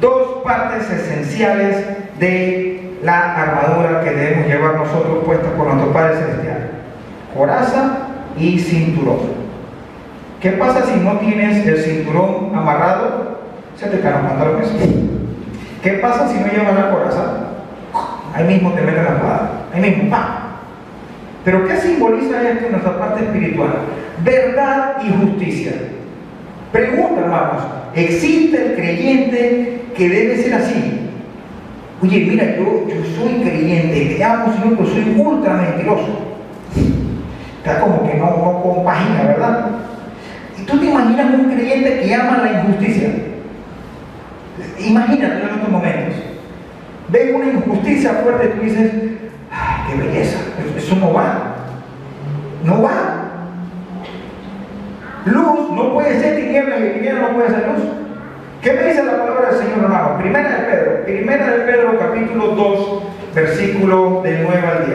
Dos 0.00 0.42
partes 0.44 0.90
esenciales 0.90 1.84
de 2.18 2.75
la 3.06 3.36
armadura 3.36 4.02
que 4.02 4.10
debemos 4.10 4.48
llevar 4.48 4.74
nosotros 4.74 5.24
puestas 5.24 5.52
por 5.52 5.68
nuestro 5.68 5.92
Padre 5.92 6.16
Celestial. 6.16 6.70
Coraza 7.36 7.98
y 8.36 8.58
cinturón. 8.58 9.46
¿Qué 10.40 10.50
pasa 10.52 10.82
si 10.84 10.98
no 11.00 11.16
tienes 11.18 11.64
el 11.64 11.78
cinturón 11.78 12.50
amarrado? 12.54 13.38
Se 13.76 13.86
te 13.86 14.00
caen 14.00 14.22
los 14.22 14.32
pantalones. 14.32 14.68
¿Qué 15.82 15.92
pasa 15.92 16.28
si 16.28 16.40
no 16.40 16.46
llevas 16.48 16.74
la 16.74 16.90
coraza? 16.90 17.22
Ahí 18.34 18.44
mismo 18.44 18.72
te 18.72 18.82
meten 18.82 19.04
la 19.04 19.10
espada. 19.10 19.50
Ahí 19.72 19.80
mismo, 19.80 20.10
¡pam! 20.10 20.26
Pero 21.44 21.64
¿qué 21.68 21.76
simboliza 21.76 22.42
esto 22.42 22.66
en 22.66 22.72
nuestra 22.72 22.98
parte 22.98 23.24
espiritual? 23.24 23.70
Verdad 24.24 24.96
y 25.04 25.10
justicia. 25.10 25.72
Pregunta, 26.72 27.20
hermanos, 27.20 27.62
¿existe 27.94 28.66
el 28.66 28.74
creyente 28.74 29.84
que 29.96 30.08
debe 30.08 30.42
ser 30.42 30.54
así? 30.54 31.05
Oye, 32.02 32.26
mira, 32.30 32.56
yo, 32.56 32.86
yo 32.88 33.04
soy 33.16 33.40
creyente, 33.42 34.16
te 34.16 34.24
amo, 34.24 34.52
Señor, 34.52 34.76
pero 34.76 34.88
soy 34.88 35.14
ultra 35.18 35.54
mentiroso. 35.54 36.08
Está 37.58 37.80
como 37.80 38.06
que 38.06 38.18
no, 38.18 38.26
no 38.26 38.62
compagina, 38.62 39.22
¿verdad? 39.22 39.66
Y 40.58 40.62
tú 40.62 40.78
te 40.78 40.86
imaginas 40.86 41.34
un 41.34 41.52
creyente 41.52 42.00
que 42.00 42.14
ama 42.14 42.38
la 42.38 42.60
injusticia. 42.60 43.10
Imagínate 44.78 45.40
en 45.40 45.48
estos 45.48 45.68
momentos. 45.70 46.14
Ves 47.08 47.34
una 47.34 47.46
injusticia 47.46 48.12
fuerte 48.14 48.46
y 48.46 48.58
tú 48.58 48.64
dices, 48.64 48.92
¡ay, 49.50 49.76
qué 49.88 50.02
belleza! 50.02 50.38
Eso 50.76 50.96
no 50.96 51.14
va. 51.14 51.54
No 52.62 52.82
va. 52.82 53.22
Luz 55.24 55.70
no 55.72 55.94
puede 55.94 56.20
ser 56.20 56.36
tiniebla 56.36 56.78
y 56.78 56.92
tiniebla 56.94 57.22
no 57.22 57.34
puede 57.34 57.50
ser 57.50 57.68
luz. 57.68 58.05
¿Qué 58.66 58.72
me 58.72 58.82
dice 58.82 59.04
la 59.04 59.16
palabra 59.16 59.50
del 59.50 59.58
Señor 59.60 59.84
hermano? 59.84 60.18
Primera 60.18 60.48
de 60.48 60.64
Pedro, 60.64 61.04
primera 61.04 61.46
de 61.46 61.58
Pedro 61.66 61.98
capítulo 62.00 62.46
2, 62.48 63.02
versículo 63.32 64.22
del 64.24 64.42
9 64.42 64.60
al 64.66 64.86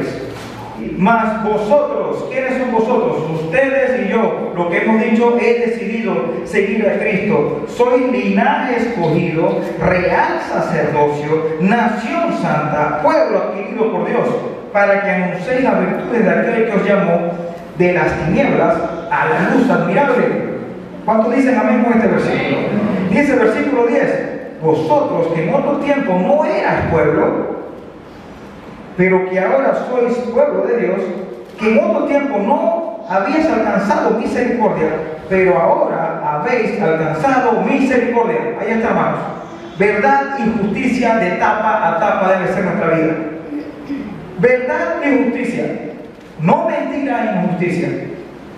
10. 0.78 0.98
Más 0.98 1.42
vosotros, 1.42 2.26
¿quiénes 2.30 2.58
son 2.58 2.74
vosotros? 2.74 3.30
Ustedes 3.46 4.02
y 4.06 4.12
yo, 4.12 4.52
lo 4.58 4.70
que 4.70 4.80
hemos 4.80 5.02
dicho, 5.02 5.38
he 5.40 5.68
decidido 5.68 6.16
seguir 6.44 6.86
a 6.86 7.00
Cristo. 7.00 7.66
Soy 7.70 8.12
linaje 8.12 8.76
escogido, 8.76 9.62
real 9.80 10.42
sacerdocio, 10.52 11.56
nación 11.62 12.34
santa, 12.42 13.00
pueblo 13.02 13.38
adquirido 13.38 13.90
por 13.90 14.06
Dios, 14.06 14.28
para 14.74 15.02
que 15.02 15.12
anunciéis 15.12 15.64
las 15.64 15.80
virtudes 15.80 16.26
de 16.26 16.30
aquel 16.30 16.66
que 16.66 16.76
os 16.76 16.86
llamó 16.86 17.32
de 17.78 17.94
las 17.94 18.12
tinieblas 18.26 18.76
a 19.10 19.26
la 19.28 19.56
luz 19.56 19.70
admirable. 19.70 20.26
¿Cuánto 21.06 21.30
dicen 21.30 21.58
amén 21.58 21.86
con 21.86 21.94
este 21.94 22.08
versículo? 22.10 23.01
Dice 23.12 23.34
el 23.34 23.40
versículo 23.40 23.88
10, 23.88 24.62
vosotros 24.64 25.28
que 25.34 25.44
en 25.44 25.54
otro 25.54 25.78
tiempo 25.78 26.14
no 26.14 26.46
eras 26.46 26.90
pueblo, 26.90 27.58
pero 28.96 29.30
que 29.30 29.38
ahora 29.38 29.86
sois 29.90 30.14
pueblo 30.34 30.66
de 30.66 30.78
Dios, 30.78 31.02
que 31.60 31.72
en 31.74 31.80
otro 31.84 32.06
tiempo 32.06 32.38
no 32.38 33.06
habéis 33.10 33.46
alcanzado 33.48 34.12
misericordia, 34.12 34.88
pero 35.28 35.60
ahora 35.60 36.22
habéis 36.24 36.82
alcanzado 36.82 37.62
misericordia. 37.64 38.56
Ahí 38.62 38.72
está, 38.72 38.90
hermanos. 38.90 39.20
Verdad 39.78 40.38
y 40.40 40.60
justicia 40.60 41.16
de 41.16 41.36
etapa 41.36 41.86
a 41.86 41.98
etapa 41.98 42.34
debe 42.38 42.54
ser 42.54 42.64
nuestra 42.64 42.96
vida. 42.96 43.14
Verdad 44.40 45.02
y 45.04 45.24
justicia. 45.24 45.66
No 46.40 46.70
mentira 46.70 47.24
e 47.24 47.44
injusticia. 47.44 47.90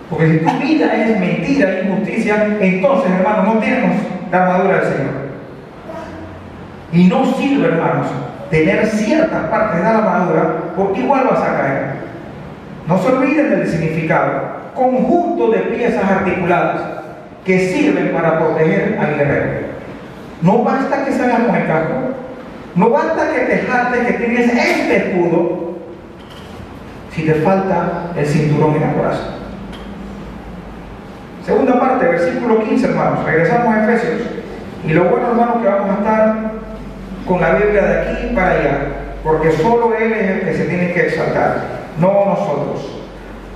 Porque 0.10 0.28
si 0.28 0.38
tu 0.40 0.52
vida 0.60 0.94
es 0.96 1.20
mentira 1.20 1.70
e 1.70 1.86
injusticia, 1.86 2.58
entonces, 2.60 3.12
hermanos, 3.12 3.56
no 3.56 3.60
tenemos 3.60 3.96
la 4.34 4.46
armadura 4.46 4.80
del 4.80 4.84
Señor. 4.86 5.14
Y 6.92 7.04
no 7.06 7.26
sirve, 7.36 7.68
hermanos, 7.68 8.08
tener 8.50 8.86
ciertas 8.88 9.44
partes 9.46 9.78
de 9.78 9.84
la 9.84 9.98
armadura, 9.98 10.56
porque 10.76 11.02
igual 11.02 11.28
vas 11.30 11.40
a 11.40 11.58
caer. 11.58 11.84
No 12.88 12.98
se 12.98 13.10
olviden 13.10 13.52
del 13.52 13.68
significado. 13.68 14.64
Conjunto 14.74 15.52
de 15.52 15.60
piezas 15.60 16.04
articuladas 16.04 16.82
que 17.46 17.60
sirven 17.60 18.12
para 18.12 18.40
proteger 18.40 18.98
al 19.00 19.16
guerrero. 19.16 19.68
No 20.42 20.64
basta 20.64 21.06
que 21.06 21.12
salgas 21.12 21.42
con 21.42 21.56
el 21.56 21.68
casco, 21.68 21.94
no 22.76 22.90
basta 22.90 23.34
que 23.34 23.40
te 23.42 23.58
jactes 23.60 24.08
que 24.08 24.14
tienes 24.14 24.52
este 24.52 24.98
escudo, 24.98 25.78
si 27.12 27.24
te 27.24 27.36
falta 27.36 28.12
el 28.18 28.26
cinturón 28.26 28.76
y 28.76 28.80
la 28.80 28.94
coraza. 28.94 29.34
Segunda 31.46 31.78
parte, 31.78 32.06
versículo 32.06 32.64
15, 32.64 32.88
hermanos. 32.88 33.26
Regresamos 33.26 33.68
a 33.68 33.84
Efesios. 33.84 33.93
Y 34.94 34.96
lo 34.96 35.06
bueno, 35.06 35.30
hermanos, 35.30 35.58
que 35.64 35.68
vamos 35.68 35.90
a 35.90 35.94
estar 35.94 36.52
con 37.28 37.42
la 37.42 37.56
Biblia 37.56 37.82
de 37.82 38.00
aquí 38.00 38.36
para 38.36 38.52
allá, 38.52 38.80
porque 39.24 39.52
solo 39.54 39.92
Él 39.96 40.14
es 40.14 40.30
el 40.30 40.42
que 40.42 40.54
se 40.54 40.66
tiene 40.66 40.94
que 40.94 41.08
exaltar, 41.08 41.62
no 42.00 42.26
nosotros. 42.26 43.02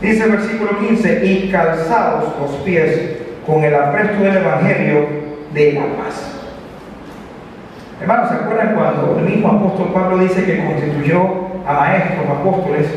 Dice 0.02 0.24
el 0.24 0.32
versículo 0.32 0.80
15, 0.80 1.26
y 1.28 1.52
calzados 1.52 2.34
los 2.42 2.52
pies 2.62 3.20
con 3.46 3.64
el 3.64 3.76
apresto 3.76 4.24
del 4.24 4.38
Evangelio 4.38 5.06
de 5.54 5.74
la 5.74 5.82
paz. 5.82 6.40
Hermanos, 8.02 8.30
¿se 8.30 8.34
acuerdan 8.34 8.74
cuando 8.74 9.20
el 9.20 9.26
mismo 9.26 9.48
apóstol 9.48 9.92
Pablo 9.94 10.18
dice 10.18 10.44
que 10.44 10.66
constituyó 10.66 11.20
a 11.68 11.74
maestros, 11.74 12.26
apóstoles, 12.32 12.88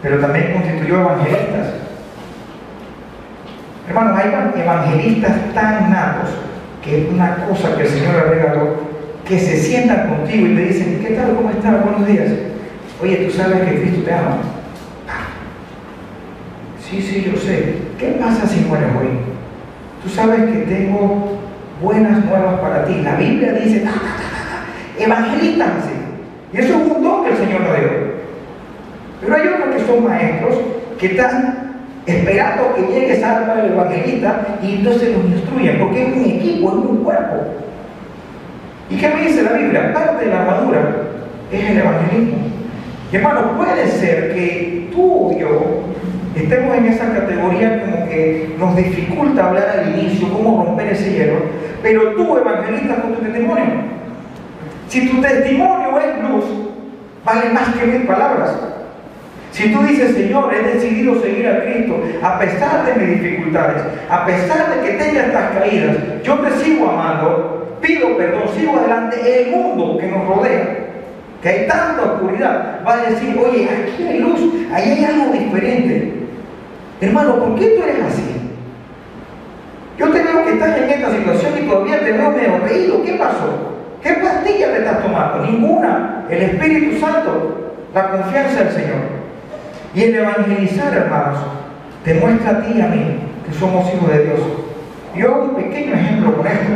pero 0.00 0.20
también 0.20 0.52
constituyó 0.52 1.00
evangelistas? 1.00 1.66
Hermanos, 3.88 4.20
hay 4.20 4.62
evangelistas 4.62 5.32
tan 5.52 5.90
natos 5.90 6.30
que 6.82 7.02
es 7.02 7.10
una 7.10 7.46
cosa 7.46 7.76
que 7.76 7.82
el 7.82 7.88
Señor 7.88 8.14
le 8.14 8.22
regaló 8.22 8.90
que 9.26 9.38
se 9.38 9.56
sientan 9.58 10.08
contigo 10.08 10.46
y 10.46 10.56
te 10.56 10.64
dicen, 10.64 11.00
¿qué 11.06 11.14
tal? 11.14 11.36
¿Cómo 11.36 11.50
estás? 11.50 11.84
Buenos 11.84 12.06
días. 12.06 12.32
Oye, 13.00 13.16
tú 13.16 13.30
sabes 13.30 13.60
que 13.60 13.80
Cristo 13.80 14.02
te 14.04 14.12
ama. 14.12 14.38
Sí, 16.82 17.00
sí, 17.00 17.30
yo 17.30 17.40
sé. 17.40 17.76
¿Qué 17.98 18.18
pasa 18.20 18.46
si 18.46 18.60
mueres 18.60 18.88
hoy? 18.98 19.08
Tú 20.02 20.08
sabes 20.08 20.50
que 20.50 20.58
tengo 20.62 21.38
buenas 21.80 22.24
nuevas 22.24 22.60
para 22.60 22.84
ti. 22.84 23.00
La 23.02 23.14
Biblia 23.14 23.52
dice, 23.52 23.84
evangelistas 24.98 25.68
así. 25.68 25.92
Y 26.52 26.58
eso 26.58 26.80
es 26.80 26.90
un 26.90 27.02
don 27.02 27.24
que 27.24 27.30
el 27.30 27.36
Señor 27.36 27.60
nos 27.60 27.78
dio. 27.78 27.90
Pero 29.20 29.34
hay 29.34 29.48
otros 29.48 29.76
que 29.76 29.86
son 29.86 30.04
maestros 30.04 30.54
que 30.98 31.06
están 31.06 31.69
esperando 32.10 32.74
que 32.74 32.82
llegue 32.82 33.12
esa 33.12 33.54
el 33.64 33.72
evangelista 33.72 34.58
y 34.62 34.76
entonces 34.76 35.16
los 35.16 35.24
instruyen, 35.26 35.78
porque 35.78 36.02
es 36.02 36.16
un 36.16 36.24
equipo, 36.24 36.68
es 36.68 36.74
un 36.74 37.04
cuerpo. 37.04 37.36
¿Y 38.90 38.96
qué 38.96 39.08
me 39.08 39.22
dice 39.22 39.42
la 39.42 39.52
Biblia? 39.52 39.92
Parte 39.92 40.24
de 40.24 40.30
la 40.30 40.40
armadura 40.40 40.96
es 41.52 41.70
el 41.70 41.78
evangelismo. 41.78 42.38
Y 43.12 43.16
hermano, 43.16 43.56
puede 43.56 43.88
ser 43.88 44.34
que 44.34 44.88
tú 44.92 45.28
o 45.28 45.38
yo 45.38 45.82
estemos 46.34 46.76
en 46.76 46.86
esa 46.86 47.12
categoría 47.12 47.80
como 47.80 48.08
que 48.08 48.54
nos 48.58 48.76
dificulta 48.76 49.48
hablar 49.48 49.68
al 49.68 49.98
inicio, 49.98 50.32
cómo 50.32 50.64
romper 50.64 50.88
ese 50.88 51.12
hielo, 51.12 51.38
pero 51.82 52.12
tú 52.12 52.38
evangelistas 52.38 52.98
con 53.00 53.14
tu 53.14 53.22
testimonio. 53.22 53.64
Si 54.88 55.08
tu 55.08 55.20
testimonio 55.20 55.98
es 56.00 56.30
luz, 56.30 56.44
vale 57.24 57.50
más 57.50 57.68
que 57.74 57.86
mil 57.86 58.06
palabras. 58.06 58.56
Si 59.52 59.72
tú 59.72 59.82
dices, 59.82 60.14
Señor, 60.14 60.52
he 60.54 60.74
decidido 60.74 61.20
seguir 61.20 61.48
a 61.48 61.64
Cristo 61.64 62.00
a 62.22 62.38
pesar 62.38 62.86
de 62.86 63.04
mis 63.04 63.20
dificultades, 63.20 63.82
a 64.08 64.24
pesar 64.24 64.74
de 64.74 64.86
que 64.86 64.96
tenga 64.96 65.26
estas 65.26 65.58
caídas, 65.58 65.96
yo 66.22 66.34
te 66.38 66.50
sigo 66.52 66.88
amando, 66.88 67.76
pido 67.80 68.16
perdón, 68.16 68.42
sigo 68.56 68.78
adelante, 68.78 69.42
el 69.42 69.50
mundo 69.50 69.98
que 69.98 70.06
nos 70.06 70.26
rodea, 70.26 70.78
que 71.42 71.48
hay 71.48 71.66
tanta 71.66 72.02
oscuridad, 72.02 72.80
va 72.86 72.94
a 72.94 73.10
decir, 73.10 73.36
oye, 73.38 73.68
aquí 73.68 74.06
hay 74.06 74.20
luz, 74.20 74.40
ahí 74.72 74.90
hay 74.90 75.04
algo 75.04 75.32
diferente. 75.32 76.12
Hermano, 77.00 77.36
¿por 77.36 77.58
qué 77.58 77.66
tú 77.70 77.82
eres 77.82 78.04
así? 78.04 78.40
Yo 79.98 80.10
te 80.10 80.22
veo 80.22 80.44
que 80.44 80.52
estás 80.52 80.78
en 80.78 80.90
esta 80.90 81.10
situación 81.10 81.52
y 81.58 81.68
todavía 81.68 82.00
te 82.00 82.12
veo 82.12 82.30
medio 82.30 82.58
reído. 82.58 83.02
¿Qué 83.04 83.12
pasó? 83.14 83.76
¿Qué 84.02 84.14
pastilla 84.14 84.72
te 84.72 84.78
estás 84.78 85.02
tomando? 85.02 85.44
Ninguna. 85.44 86.24
El 86.30 86.42
Espíritu 86.42 86.98
Santo, 86.98 87.74
la 87.92 88.10
confianza 88.10 88.64
del 88.64 88.72
Señor. 88.72 89.19
Y 89.94 90.02
el 90.04 90.14
evangelizar, 90.14 90.94
hermanos, 90.94 91.38
te 92.04 92.14
muestra 92.14 92.50
a 92.50 92.62
ti 92.62 92.74
y 92.76 92.80
a 92.80 92.86
mí 92.86 93.16
que 93.46 93.52
somos 93.58 93.92
hijos 93.92 94.08
de 94.10 94.24
Dios. 94.24 94.40
Yo 95.16 95.26
hago 95.26 95.44
un 95.44 95.56
pequeño 95.56 95.94
ejemplo 95.94 96.36
con 96.36 96.46
esto. 96.46 96.72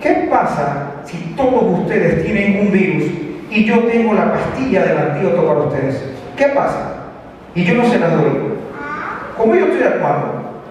¿Qué 0.00 0.28
pasa 0.30 0.92
si 1.04 1.16
todos 1.36 1.80
ustedes 1.80 2.24
tienen 2.24 2.66
un 2.66 2.72
virus 2.72 3.04
y 3.50 3.64
yo 3.64 3.78
tengo 3.84 4.14
la 4.14 4.32
pastilla 4.32 4.84
del 4.84 4.98
antídoto 4.98 5.46
para 5.46 5.60
ustedes? 5.60 6.02
¿Qué 6.36 6.46
pasa? 6.46 6.96
Y 7.54 7.64
yo 7.64 7.74
no 7.74 7.84
se 7.86 7.98
la 7.98 8.08
doy. 8.10 8.50
¿Cómo 9.36 9.54
yo 9.54 9.66
estoy 9.66 9.82
actuando? 9.82 10.62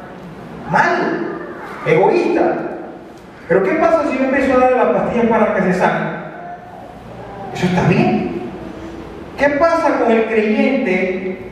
Mal, 0.72 1.40
egoísta. 1.86 2.56
Pero 3.48 3.64
¿qué 3.64 3.72
pasa 3.74 4.04
si 4.10 4.18
yo 4.18 4.26
empiezo 4.26 4.54
a 4.54 4.60
darle 4.60 4.78
la 4.78 4.94
pastilla 4.94 5.30
para 5.30 5.56
que 5.56 5.62
se 5.64 5.74
sane? 5.74 6.20
Eso 7.54 7.66
está 7.66 7.88
bien. 7.88 8.42
¿Qué 9.40 9.50
pasa 9.52 10.00
con 10.00 10.12
el 10.12 10.26
creyente 10.26 11.49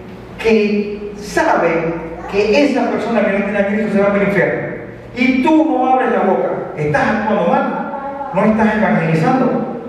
que 0.48 1.12
sabe 1.22 1.94
que 2.32 2.66
esa 2.66 2.90
persona 2.90 3.26
que 3.26 3.40
no 3.40 3.46
tiene 3.46 3.60
a 3.60 3.68
Cristo 3.68 3.94
se 3.94 4.02
va 4.02 4.14
al 4.14 4.24
infierno. 4.24 4.78
Y 5.16 5.44
tú 5.44 5.66
no 5.66 5.94
abres 5.94 6.12
la 6.12 6.20
boca. 6.20 6.50
Estás 6.78 7.08
actuando 7.08 7.52
mal. 7.52 8.32
No 8.34 8.46
estás 8.46 8.78
evangelizando. 8.78 9.82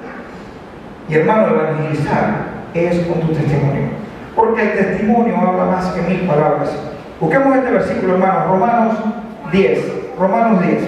Y 1.08 1.14
hermano, 1.14 1.48
evangelizar 1.48 2.30
es 2.74 2.98
con 3.06 3.20
tu 3.20 3.32
testimonio. 3.32 3.88
Porque 4.34 4.62
el 4.62 4.72
testimonio 4.72 5.36
habla 5.36 5.64
más 5.64 5.86
que 5.88 6.02
mil 6.02 6.20
palabras. 6.20 6.70
Busquemos 7.20 7.56
este 7.56 7.70
versículo, 7.70 8.14
hermano. 8.14 8.46
Romanos 8.48 8.98
10. 9.52 9.78
Romanos 10.18 10.66
10. 10.66 10.78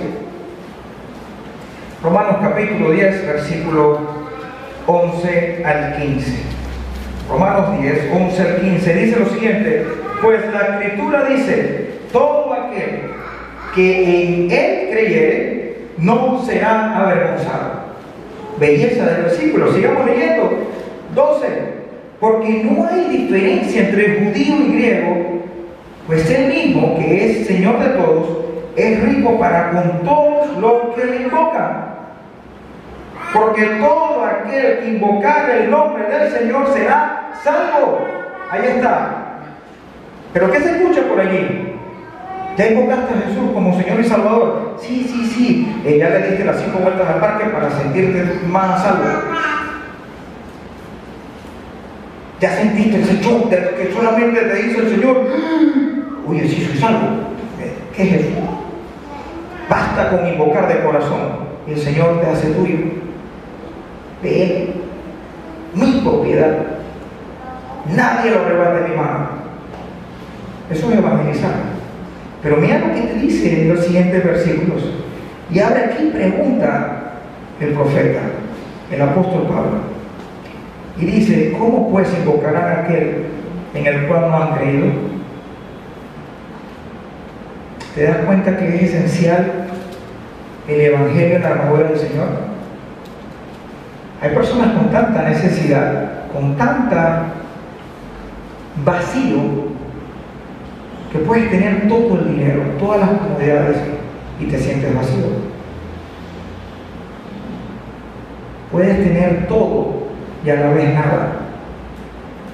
Romanos 2.03 2.37
capítulo 2.41 2.93
10, 2.93 3.27
versículo 3.27 3.99
11 4.87 5.63
al 5.65 5.97
15. 5.97 6.60
Romanos 7.31 7.81
10, 7.81 8.11
11 8.13 8.43
al 8.43 8.61
15. 8.61 8.95
Dice 8.95 9.21
lo 9.21 9.27
siguiente. 9.27 9.87
Pues 10.21 10.41
la 10.53 10.61
escritura 10.61 11.25
dice, 11.25 11.91
todo 12.13 12.53
aquel 12.53 13.01
que 13.75 14.25
en 14.25 14.51
él 14.51 14.89
creyere 14.91 15.77
no 15.99 16.43
será 16.45 16.97
avergonzado. 16.97 17.81
Belleza 18.59 19.07
del 19.07 19.23
versículo. 19.25 19.73
Sigamos 19.73 20.07
leyendo. 20.07 20.51
12. 21.15 21.47
Porque 22.19 22.65
no 22.65 22.87
hay 22.87 23.17
diferencia 23.17 23.89
entre 23.89 24.21
judío 24.21 24.57
y 24.57 24.73
griego, 24.75 25.41
pues 26.07 26.29
él 26.31 26.49
mismo, 26.49 26.99
que 26.99 27.31
es 27.31 27.47
Señor 27.47 27.79
de 27.79 27.89
todos, 27.91 28.29
es 28.77 29.03
rico 29.03 29.39
para 29.39 29.71
con 29.71 30.05
todos 30.05 30.57
los 30.59 30.95
que 30.95 31.05
le 31.07 31.23
invocan. 31.23 31.90
Porque 33.33 33.65
todo 33.65 34.25
aquel 34.25 34.79
que 34.81 34.89
invocar 34.89 35.51
el 35.51 35.71
nombre 35.71 36.05
del 36.05 36.33
Señor 36.33 36.73
será 36.73 37.31
salvo. 37.43 38.07
Ahí 38.51 38.63
está. 38.67 39.21
Pero 40.33 40.51
¿qué 40.51 40.61
se 40.61 40.77
escucha 40.77 41.03
por 41.09 41.21
allí? 41.21 41.77
¿Ya 42.57 42.69
invocaste 42.69 43.15
a 43.15 43.29
Jesús 43.29 43.53
como 43.55 43.81
Señor 43.81 44.01
y 44.01 44.05
Salvador? 44.05 44.77
Sí, 44.81 45.07
sí, 45.09 45.27
sí. 45.27 45.83
Eh, 45.85 45.99
ya 45.99 46.11
le 46.11 46.29
diste 46.29 46.45
las 46.45 46.61
cinco 46.61 46.81
vueltas 46.81 47.09
al 47.09 47.21
parque 47.21 47.47
para 47.47 47.71
sentirte 47.71 48.41
más 48.47 48.83
salvo. 48.83 49.05
Ya 52.41 52.51
sentiste 52.57 53.01
ese 53.01 53.21
choque 53.21 53.57
que 53.77 53.93
solamente 53.93 54.41
te 54.41 54.55
dice 54.55 54.81
el 54.81 54.91
Señor. 54.91 55.27
Oye, 56.29 56.49
sí 56.49 56.65
soy 56.65 56.79
salvo. 56.79 57.07
Eh, 57.61 57.73
¿Qué 57.95 58.03
es 58.03 58.13
eso? 58.13 58.31
Basta 59.69 60.11
con 60.11 60.27
invocar 60.27 60.69
de 60.69 60.83
corazón 60.83 61.51
y 61.67 61.73
el 61.73 61.79
Señor 61.79 62.21
te 62.21 62.27
hace 62.27 62.49
tuyo. 62.51 62.77
De 64.23 64.43
Él. 64.43 64.75
Mi 65.75 66.01
propiedad. 66.01 66.59
Nadie 67.95 68.31
lo 68.31 68.41
arrebata 68.41 68.81
de 68.81 68.89
mi 68.89 68.97
mano. 68.97 69.29
Eso 70.71 70.91
es 70.91 70.99
evangelizar. 70.99 71.55
Pero 72.43 72.57
mira 72.57 72.79
lo 72.79 72.95
que 72.95 73.01
te 73.01 73.15
dice 73.15 73.63
en 73.63 73.69
los 73.75 73.85
siguientes 73.85 74.25
versículos. 74.25 74.83
Y 75.51 75.59
ahora 75.59 75.91
aquí 75.93 76.11
pregunta 76.13 77.13
el 77.61 77.73
profeta, 77.73 78.21
el 78.91 79.03
apóstol 79.03 79.43
Pablo. 79.49 79.79
Y 80.99 81.07
dice, 81.07 81.53
¿cómo 81.59 81.91
pues 81.91 82.09
invocarán 82.19 82.85
aquel 82.85 83.27
en 83.75 83.87
el 83.87 84.07
cual 84.07 84.31
no 84.31 84.43
han 84.43 84.55
creído? 84.57 84.87
¿Te 87.95 88.05
das 88.05 88.19
cuenta 88.19 88.57
que 88.57 88.77
es 88.77 88.83
esencial 88.83 89.67
el 90.69 90.81
Evangelio 90.81 91.37
en 91.37 91.43
la 91.43 91.49
armadura 91.49 91.89
del 91.89 91.99
Señor? 91.99 92.50
Hay 94.21 94.35
personas 94.35 94.73
con 94.77 94.91
tanta 94.91 95.23
necesidad, 95.23 96.29
con 96.33 96.55
tanta 96.57 97.23
vacío, 98.85 99.71
que 101.11 101.19
puedes 101.21 101.51
tener 101.51 101.89
todo 101.89 102.19
el 102.19 102.37
dinero, 102.37 102.63
todas 102.79 103.01
las 103.01 103.11
comodidades 103.11 103.79
y 104.39 104.45
te 104.45 104.59
sientes 104.59 104.95
vacío. 104.95 105.25
Puedes 108.71 109.03
tener 109.03 109.49
todo 109.49 110.05
y 110.45 110.51
a 110.51 110.55
la 110.55 110.71
vez 110.71 110.95
nada. 110.95 111.33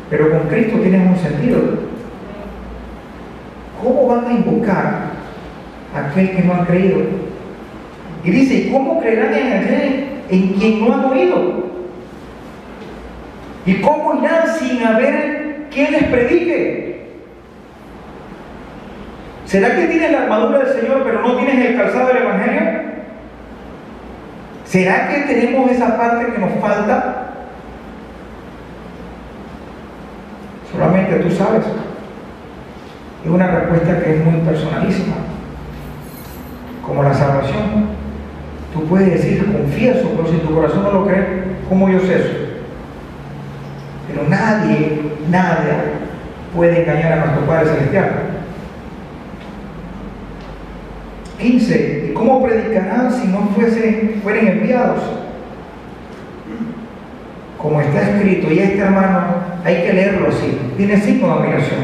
Pero 0.09 0.31
con 0.31 0.49
Cristo 0.49 0.79
tienes 0.79 1.11
un 1.11 1.17
sentido. 1.19 1.59
¿Cómo 3.83 4.07
van 4.07 4.27
a 4.27 4.33
invocar 4.33 5.01
a 5.95 6.07
aquel 6.09 6.31
que 6.31 6.43
no 6.43 6.55
ha 6.55 6.67
creído? 6.67 7.01
Y 8.25 8.31
dice, 8.31 8.55
¿y 8.55 8.73
cómo 8.73 9.01
creerán 9.01 9.35
en 9.35 9.53
aquel 9.53 10.06
en 10.29 10.55
quien 10.55 10.87
no 10.87 10.95
han 10.95 11.05
oído? 11.05 11.67
¿Y 13.65 13.81
cómo 13.81 14.21
irán 14.23 14.47
sin 14.59 14.83
haber 14.85 15.67
quien 15.71 15.93
les 15.93 16.05
predique? 16.05 16.87
¿Será 19.45 19.77
que 19.77 19.87
tienes 19.87 20.13
la 20.13 20.23
armadura 20.23 20.59
del 20.61 20.81
Señor 20.81 21.03
pero 21.05 21.23
no 21.23 21.37
tienes 21.37 21.67
el 21.67 21.77
calzado 21.77 22.09
del 22.09 22.19
Evangelio? 22.19 22.87
¿Será 24.65 25.09
que 25.09 25.21
tenemos 25.33 25.71
esa 25.71 25.97
parte 25.97 26.33
que 26.33 26.39
nos 26.39 26.53
falta? 26.61 27.27
Solamente 30.73 31.17
tú 31.17 31.31
sabes. 31.31 31.65
Es 33.25 33.31
una 33.31 33.47
respuesta 33.47 34.03
que 34.03 34.17
es 34.17 34.25
muy 34.25 34.41
personalísima. 34.41 35.17
Como 36.85 37.03
la 37.03 37.15
salvación. 37.15 37.96
Tú 38.77 38.85
puedes 38.85 39.11
decir, 39.11 39.51
confieso, 39.51 40.11
pero 40.15 40.29
si 40.29 40.37
tu 40.37 40.55
corazón 40.55 40.83
no 40.83 40.93
lo 40.93 41.07
cree, 41.07 41.25
¿cómo 41.67 41.89
yo 41.89 41.99
sé 42.01 42.15
eso? 42.15 42.31
Pero 44.07 44.29
nadie, 44.29 45.01
nadie 45.31 45.73
puede 46.55 46.83
engañar 46.83 47.13
a 47.15 47.17
nuestro 47.25 47.47
Padre 47.47 47.69
Celestial. 47.69 48.11
15. 51.39 52.09
¿Y 52.11 52.13
cómo 52.13 52.43
predicarán 52.43 53.11
si 53.11 53.29
no 53.29 53.49
fuesen, 53.55 54.21
fueren 54.23 54.47
enviados? 54.47 55.01
Como 57.57 57.81
está 57.81 58.03
escrito, 58.03 58.53
y 58.53 58.59
este 58.59 58.79
hermano 58.79 59.37
hay 59.65 59.85
que 59.85 59.93
leerlo 59.95 60.29
así, 60.29 60.59
tiene 60.77 61.01
signo 61.01 61.29
de 61.29 61.33
admiración. 61.33 61.81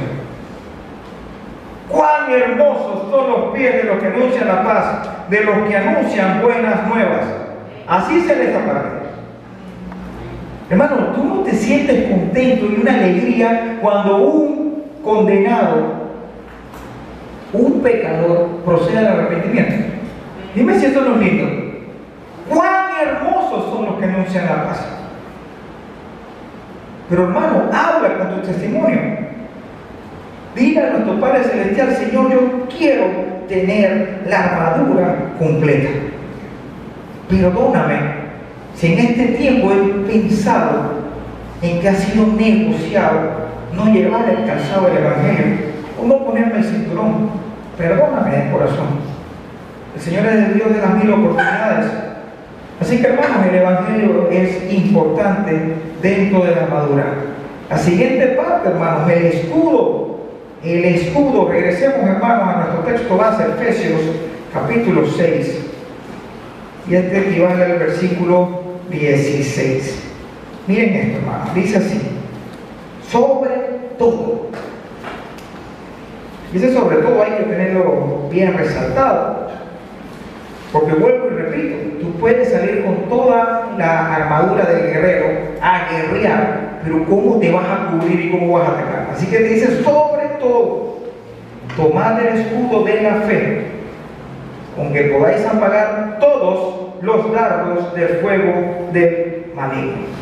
Cuán 1.88 2.30
hermosos 2.30 3.10
son 3.10 3.30
los 3.30 3.54
pies 3.54 3.76
de 3.76 3.84
los 3.84 3.98
que 3.98 4.06
anuncian 4.08 4.46
la 4.46 4.62
paz, 4.62 5.08
de 5.32 5.40
los 5.44 5.66
que 5.66 5.74
anuncian 5.74 6.42
buenas 6.42 6.86
nuevas. 6.86 7.22
Así 7.88 8.20
se 8.20 8.36
lee 8.36 8.48
esta 8.48 8.66
parte. 8.66 8.88
Hermano, 10.68 10.96
tú 11.14 11.24
no 11.24 11.36
te 11.40 11.52
sientes 11.52 12.10
contento 12.10 12.66
y 12.66 12.80
una 12.82 12.94
alegría 12.94 13.78
cuando 13.80 14.16
un 14.18 14.84
condenado 15.02 16.02
un 17.54 17.80
pecador 17.80 18.48
procede 18.64 18.98
al 18.98 19.06
arrepentimiento. 19.06 19.74
Dime 20.54 20.78
si 20.78 20.86
esto 20.86 21.00
no 21.00 21.14
es 21.14 21.20
lindo. 21.20 21.46
Cuán 22.48 22.86
hermosos 23.00 23.72
son 23.72 23.86
los 23.86 23.94
que 23.96 24.04
anuncian 24.04 24.46
la 24.46 24.64
paz. 24.64 24.86
Pero 27.08 27.24
hermano, 27.24 27.70
habla 27.72 28.18
con 28.18 28.40
tu 28.40 28.46
testimonio. 28.46 29.00
Dile 30.54 30.80
a 30.80 30.90
nuestro 30.90 31.20
Padre 31.20 31.44
Celestial, 31.44 31.94
Señor, 31.94 32.30
yo 32.30 32.68
quiero 32.68 33.31
tener 33.52 34.22
la 34.26 34.44
armadura 34.44 35.34
completa. 35.38 35.90
Perdóname 37.28 38.22
si 38.74 38.92
en 38.92 38.98
este 38.98 39.26
tiempo 39.38 39.70
he 39.72 40.10
pensado 40.10 41.02
en 41.60 41.80
que 41.80 41.88
ha 41.88 41.94
sido 41.94 42.26
negociado 42.26 43.42
no 43.76 43.92
llevar 43.92 44.28
el 44.28 44.46
calzado 44.46 44.86
del 44.86 44.98
Evangelio 44.98 45.56
o 46.02 46.06
no 46.06 46.24
ponerme 46.24 46.58
el 46.58 46.64
cinturón 46.64 47.42
Perdóname 47.76 48.36
de 48.36 48.50
corazón. 48.52 48.86
El 49.94 50.00
Señor 50.00 50.26
es 50.26 50.34
el 50.34 50.54
Dios 50.54 50.74
de 50.74 50.80
las 50.80 50.94
mil 50.94 51.10
oportunidades. 51.10 51.86
Así 52.80 53.00
que 53.00 53.06
hermanos, 53.06 53.46
el 53.48 53.54
Evangelio 53.54 54.28
es 54.30 54.72
importante 54.72 55.74
dentro 56.02 56.44
de 56.44 56.50
la 56.50 56.62
armadura. 56.62 57.04
La 57.70 57.78
siguiente 57.78 58.26
parte, 58.28 58.68
hermanos, 58.68 59.10
el 59.10 59.26
escudo. 59.26 60.11
El 60.64 60.84
escudo, 60.84 61.48
regresemos 61.48 62.08
hermanos 62.08 62.48
a 62.48 62.56
nuestro 62.58 62.80
texto 62.84 63.16
base, 63.16 63.42
Efesios 63.42 64.00
capítulo 64.52 65.06
6. 65.06 65.58
Y 66.88 66.94
este 66.94 67.30
equivale 67.30 67.64
al 67.64 67.78
versículo 67.78 68.62
16. 68.90 70.02
Miren 70.68 70.94
esto, 70.94 71.18
hermanos, 71.18 71.54
dice 71.54 71.78
así. 71.78 72.00
Sobre 73.10 73.50
todo 73.98 74.52
Dice 76.52 76.74
sobre 76.74 76.98
todo 76.98 77.22
hay 77.22 77.30
que 77.30 77.44
tenerlo 77.44 78.28
bien 78.30 78.56
resaltado. 78.56 79.48
Porque 80.70 80.92
vuelvo 80.92 81.28
y 81.28 81.34
repito, 81.34 81.76
tú 82.00 82.12
puedes 82.18 82.50
salir 82.50 82.84
con 82.84 83.08
toda 83.08 83.74
la 83.78 84.14
armadura 84.14 84.64
del 84.66 84.92
guerrero 84.92 85.26
a 85.62 85.88
guerrear, 85.90 86.80
pero 86.84 87.04
¿cómo 87.06 87.38
te 87.38 87.50
vas 87.50 87.64
a 87.64 87.90
cubrir 87.90 88.26
y 88.26 88.30
cómo 88.30 88.58
vas 88.58 88.68
a 88.68 88.72
atacar? 88.72 89.08
Así 89.14 89.26
que 89.26 89.38
te 89.38 89.48
dice 89.48 89.82
sobre 89.82 90.21
tomad 91.76 92.20
el 92.20 92.38
escudo 92.38 92.84
de 92.84 93.02
la 93.02 93.14
fe, 93.22 93.66
con 94.76 94.92
que 94.92 95.02
podáis 95.02 95.46
apagar 95.46 96.18
todos 96.20 96.94
los 97.02 97.32
dardos 97.32 97.94
del 97.94 98.08
fuego 98.20 98.88
del 98.92 99.46
maligno. 99.54 100.12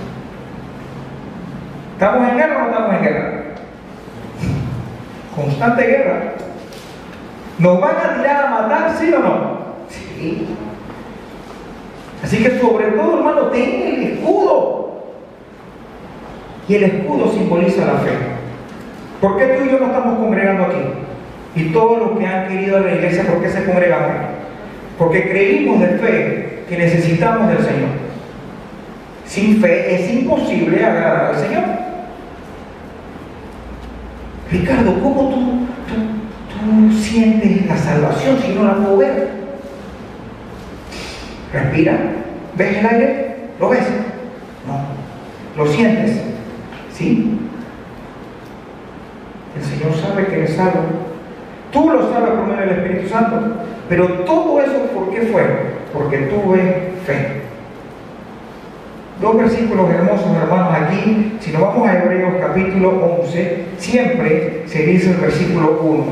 ¿Estamos 1.92 2.28
en 2.28 2.36
guerra 2.36 2.56
o 2.56 2.60
no 2.60 2.66
estamos 2.66 2.94
en 2.94 3.02
guerra? 3.02 3.40
constante 5.40 5.86
guerra. 5.86 6.32
¿Nos 7.58 7.80
van 7.80 7.96
a 7.96 8.14
tirar 8.16 8.46
a 8.46 8.50
matar, 8.50 8.96
sí 8.98 9.12
o 9.12 9.18
no? 9.18 9.58
Sí. 9.88 10.46
Así 12.22 12.42
que 12.42 12.58
sobre 12.58 12.92
todo, 12.92 13.18
hermano, 13.18 13.42
ten 13.48 13.82
el 13.82 14.02
escudo. 14.12 14.90
Y 16.68 16.74
el 16.76 16.84
escudo 16.84 17.30
simboliza 17.32 17.84
la 17.84 17.98
fe. 18.00 18.29
¿Por 19.20 19.36
qué 19.36 19.44
tú 19.46 19.64
y 19.64 19.70
yo 19.70 19.78
no 19.78 19.86
estamos 19.86 20.18
congregando 20.18 20.64
aquí? 20.64 20.80
Y 21.54 21.64
todos 21.72 21.98
los 21.98 22.18
que 22.18 22.26
han 22.26 22.48
querido 22.48 22.78
a 22.78 22.80
la 22.80 22.94
iglesia, 22.94 23.24
¿por 23.24 23.42
qué 23.42 23.50
se 23.50 23.64
congregan 23.64 24.02
aquí? 24.02 24.34
Porque 24.98 25.28
creímos 25.28 25.80
de 25.80 25.88
fe 25.88 26.64
que 26.68 26.78
necesitamos 26.78 27.48
del 27.48 27.58
Señor. 27.58 27.90
Sin 29.26 29.60
fe 29.60 29.94
es 29.94 30.10
imposible 30.10 30.84
agradar 30.84 31.34
al 31.34 31.36
Señor. 31.36 31.64
Ricardo, 34.50 34.94
¿cómo 35.02 35.30
tú, 35.30 35.66
tú, 35.88 36.98
sientes 36.98 37.66
la 37.66 37.76
salvación 37.76 38.38
si 38.44 38.54
no 38.54 38.64
la 38.64 38.74
puedo 38.74 38.96
ver? 38.98 39.28
Respira. 41.52 41.98
¿Ves 42.56 42.78
el 42.78 42.86
aire? 42.86 43.36
¿Lo 43.58 43.68
ves? 43.68 43.84
No. 44.66 45.62
¿Lo 45.62 45.70
sientes? 45.70 46.20
¿Sí? 46.92 47.39
El 49.60 49.66
Señor 49.66 49.94
sabe 49.94 50.26
que 50.26 50.36
eres 50.36 50.56
salvo. 50.56 50.80
Tú 51.70 51.90
lo 51.90 52.10
sabes 52.10 52.30
por 52.30 52.46
medio 52.46 52.60
del 52.60 52.78
Espíritu 52.78 53.08
Santo. 53.08 53.36
Pero 53.88 54.06
todo 54.24 54.60
eso, 54.60 54.78
¿por 54.94 55.10
qué 55.10 55.22
fue? 55.22 55.42
Porque 55.92 56.18
tuve 56.18 56.92
fe. 57.04 57.42
Dos 59.20 59.36
versículos 59.36 59.90
hermosos, 59.90 60.34
hermanos, 60.34 60.74
aquí. 60.74 61.36
Si 61.40 61.52
nos 61.52 61.60
vamos 61.60 61.86
a 61.86 61.98
Hebreos 61.98 62.34
capítulo 62.40 63.18
11, 63.20 63.64
siempre 63.78 64.62
se 64.66 64.86
dice 64.86 65.10
el 65.10 65.16
versículo 65.16 65.78
1. 65.82 66.04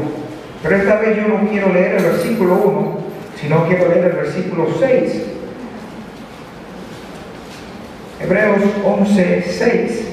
Pero 0.62 0.76
esta 0.76 0.96
vez 0.96 1.16
yo 1.16 1.28
no 1.28 1.48
quiero 1.48 1.72
leer 1.72 1.96
el 1.96 2.04
versículo 2.04 2.54
1, 2.54 2.98
sino 3.40 3.66
quiero 3.66 3.88
leer 3.88 4.04
el 4.06 4.12
versículo 4.12 4.66
6. 4.78 5.22
Hebreos 8.20 8.60
11, 8.84 9.42
6. 9.42 10.07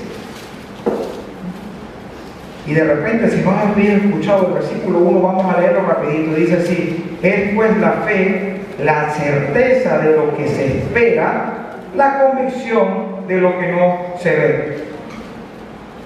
Y 2.67 2.73
de 2.73 2.83
repente, 2.83 3.29
si 3.29 3.41
no 3.43 3.51
has 3.51 3.75
bien 3.75 4.01
escuchado 4.05 4.47
el 4.47 4.53
versículo 4.53 4.99
1, 4.99 5.21
vamos 5.21 5.55
a 5.55 5.59
leerlo 5.59 5.81
rapidito. 5.81 6.35
Dice 6.35 6.55
así, 6.55 7.17
es 7.21 7.53
pues 7.53 7.77
la 7.77 7.91
fe, 8.07 8.55
la 8.83 9.09
certeza 9.11 9.99
de 9.99 10.15
lo 10.15 10.35
que 10.35 10.47
se 10.47 10.79
espera, 10.79 11.53
la 11.95 12.19
convicción 12.19 13.27
de 13.27 13.37
lo 13.37 13.59
que 13.59 13.71
no 13.71 13.97
se 14.19 14.29
ve. 14.35 14.77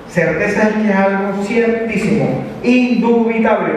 Certeza 0.09 0.63
es 0.63 0.73
que 0.73 0.89
es 0.89 0.95
algo 0.95 1.43
ciertísimo, 1.43 2.43
indubitable. 2.63 3.73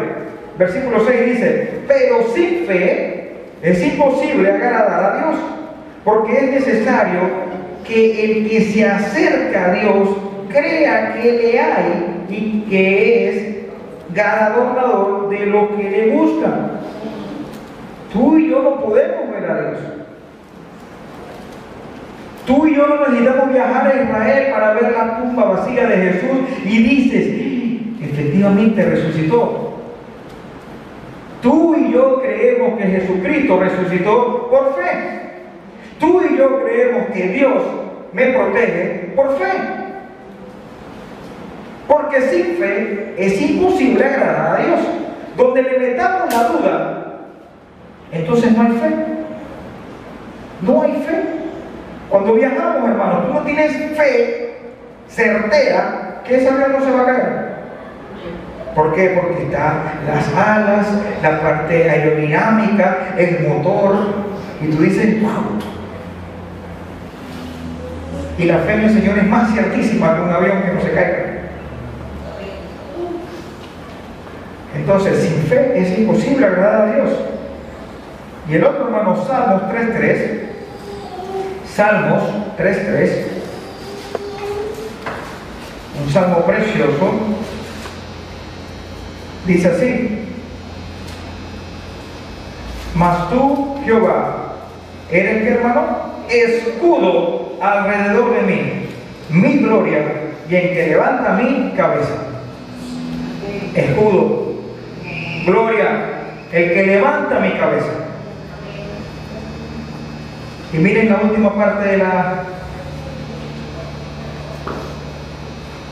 Versículo 0.59 1.05
6 1.07 1.25
dice, 1.27 1.71
pero 1.87 2.27
sin 2.35 2.67
fe 2.67 3.33
es 3.63 3.83
imposible 3.85 4.51
agradar 4.51 5.05
a 5.05 5.19
Dios, 5.19 5.41
porque 6.05 6.37
es 6.37 6.51
necesario 6.53 7.21
que 7.87 8.25
el 8.25 8.49
que 8.49 8.61
se 8.61 8.89
acerca 8.89 9.71
a 9.71 9.75
Dios 9.75 10.09
crea 10.49 11.15
que 11.15 11.33
le 11.33 11.61
hay 11.61 12.12
y 12.33 12.65
que 12.69 13.29
es 13.29 13.57
ganador 14.15 15.29
de 15.29 15.47
lo 15.47 15.77
que 15.77 15.91
le 15.91 16.11
gusta. 16.17 16.71
Tú 18.13 18.39
y 18.39 18.51
yo 18.51 18.63
no 18.63 18.81
podemos 18.81 19.31
ver 19.31 19.51
a 19.51 19.61
Dios. 19.61 19.79
Tú 22.47 22.67
y 22.67 22.75
yo 22.75 22.87
no 22.87 23.09
necesitamos 23.09 23.53
viajar 23.53 23.87
a 23.87 24.03
Israel 24.03 24.53
para 24.53 24.75
ver 24.75 24.93
la 24.93 25.19
tumba 25.19 25.45
vacía 25.45 25.87
de 25.87 25.97
Jesús 25.97 26.39
y 26.65 26.83
dices, 26.83 27.27
efectivamente 28.03 28.85
resucitó. 28.85 29.79
Tú 31.41 31.75
y 31.77 31.93
yo 31.93 32.21
creemos 32.21 32.79
que 32.79 32.85
Jesucristo 32.85 33.61
resucitó 33.61 34.49
por 34.51 34.75
fe. 34.75 35.21
Tú 35.99 36.21
y 36.29 36.37
yo 36.37 36.65
creemos 36.65 37.07
que 37.13 37.29
Dios 37.29 37.63
me 38.13 38.27
protege 38.27 39.13
por 39.15 39.39
fe. 39.39 39.82
Porque 41.93 42.23
sin 42.23 42.57
fe 42.57 43.15
es 43.19 43.39
imposible 43.39 44.03
agradar 44.03 44.61
a 44.61 44.65
Dios. 44.65 44.81
Donde 45.37 45.63
le 45.63 45.79
metamos 45.79 46.33
la 46.33 46.43
duda, 46.45 47.05
entonces 48.11 48.57
no 48.57 48.63
hay 48.63 48.73
fe. 48.73 48.95
No 50.63 50.83
hay 50.83 50.93
fe. 50.93 51.23
Cuando 52.09 52.35
viajamos, 52.35 52.89
hermano, 52.89 53.25
tú 53.27 53.35
no 53.35 53.41
tienes 53.41 53.73
fe 53.95 54.57
certera 55.07 56.23
que 56.27 56.37
ese 56.37 56.49
avión 56.49 56.73
no 56.73 56.85
se 56.85 56.91
va 56.93 57.03
a 57.03 57.07
caer. 57.07 57.53
¿Por 58.75 58.95
qué? 58.95 59.19
Porque 59.21 59.43
están 59.43 59.83
las 60.07 60.35
alas, 60.35 60.87
la 61.23 61.41
parte 61.43 61.91
aerodinámica, 61.91 63.15
el 63.19 63.49
motor, 63.49 63.97
y 64.63 64.69
tú 64.69 64.83
dices, 64.83 65.21
wow. 65.21 65.59
Y 68.39 68.45
la 68.45 68.59
fe 68.59 68.73
en 68.75 68.81
el 68.81 68.95
Señor 68.95 69.19
es 69.19 69.27
más 69.27 69.53
ciertísima 69.53 70.15
que 70.15 70.23
un 70.23 70.31
avión 70.31 70.63
que 70.63 70.73
no 70.73 70.81
se 70.81 70.93
caiga. 70.93 71.33
Entonces, 74.83 75.23
sin 75.23 75.45
fe 75.45 75.79
es 75.79 75.97
imposible 75.97 76.45
agradar 76.45 76.89
a 76.89 76.95
Dios. 76.95 77.11
Y 78.51 78.55
el 78.57 78.65
otro 78.65 78.87
hermano, 78.87 79.25
Salmos 79.25 79.63
3.3, 79.71 80.41
Salmos 81.73 82.23
3.3, 82.59 83.11
un 86.05 86.13
salmo 86.13 86.39
precioso, 86.39 87.13
dice 89.47 89.69
así, 89.69 90.19
mas 92.97 93.31
tú, 93.31 93.77
Jehová, 93.85 94.55
eres 95.13 95.45
mi 95.45 95.49
hermano, 95.49 95.87
escudo 96.29 97.53
alrededor 97.63 98.35
de 98.35 98.43
mí, 98.43 98.87
mi 99.31 99.59
gloria 99.59 100.03
y 100.51 100.57
en 100.57 100.75
que 100.75 100.87
levanta 100.89 101.35
mi 101.35 101.71
cabeza. 101.77 102.17
Escudo 103.75 104.52
el 106.53 106.75
que 106.75 106.83
levanta 106.87 107.41
mi 107.41 107.53
cabeza. 107.53 107.93
Y 110.73 110.79
miren 110.79 111.11
la 111.11 111.21
última 111.21 111.55
parte 111.55 111.89
de 111.89 111.97
la 111.99 112.45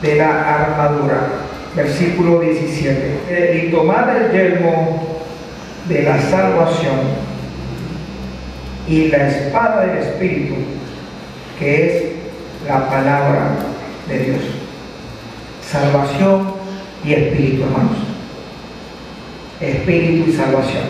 de 0.01 0.15
la 0.15 0.55
armadura, 0.55 1.27
versículo 1.75 2.39
17. 2.39 3.65
Y 3.65 3.71
tomad 3.71 4.15
el 4.15 4.31
yelmo 4.31 5.19
de 5.87 6.03
la 6.03 6.19
salvación 6.19 6.99
y 8.87 9.09
la 9.09 9.27
espada 9.27 9.85
del 9.85 9.97
Espíritu, 9.97 10.55
que 11.59 11.85
es 11.85 12.03
la 12.67 12.89
palabra 12.89 13.51
de 14.07 14.19
Dios. 14.19 14.41
Salvación 15.69 16.53
y 17.03 17.13
Espíritu, 17.13 17.63
hermanos 17.63 18.00
espíritu 19.61 20.29
y 20.29 20.33
salvación. 20.33 20.83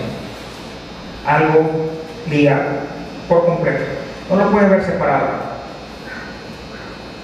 Algo 1.25 1.69
ligado 2.29 2.63
por 3.27 3.45
completo. 3.45 3.83
No 4.29 4.37
lo 4.37 4.51
puedes 4.51 4.69
ver 4.69 4.83
separado. 4.83 5.27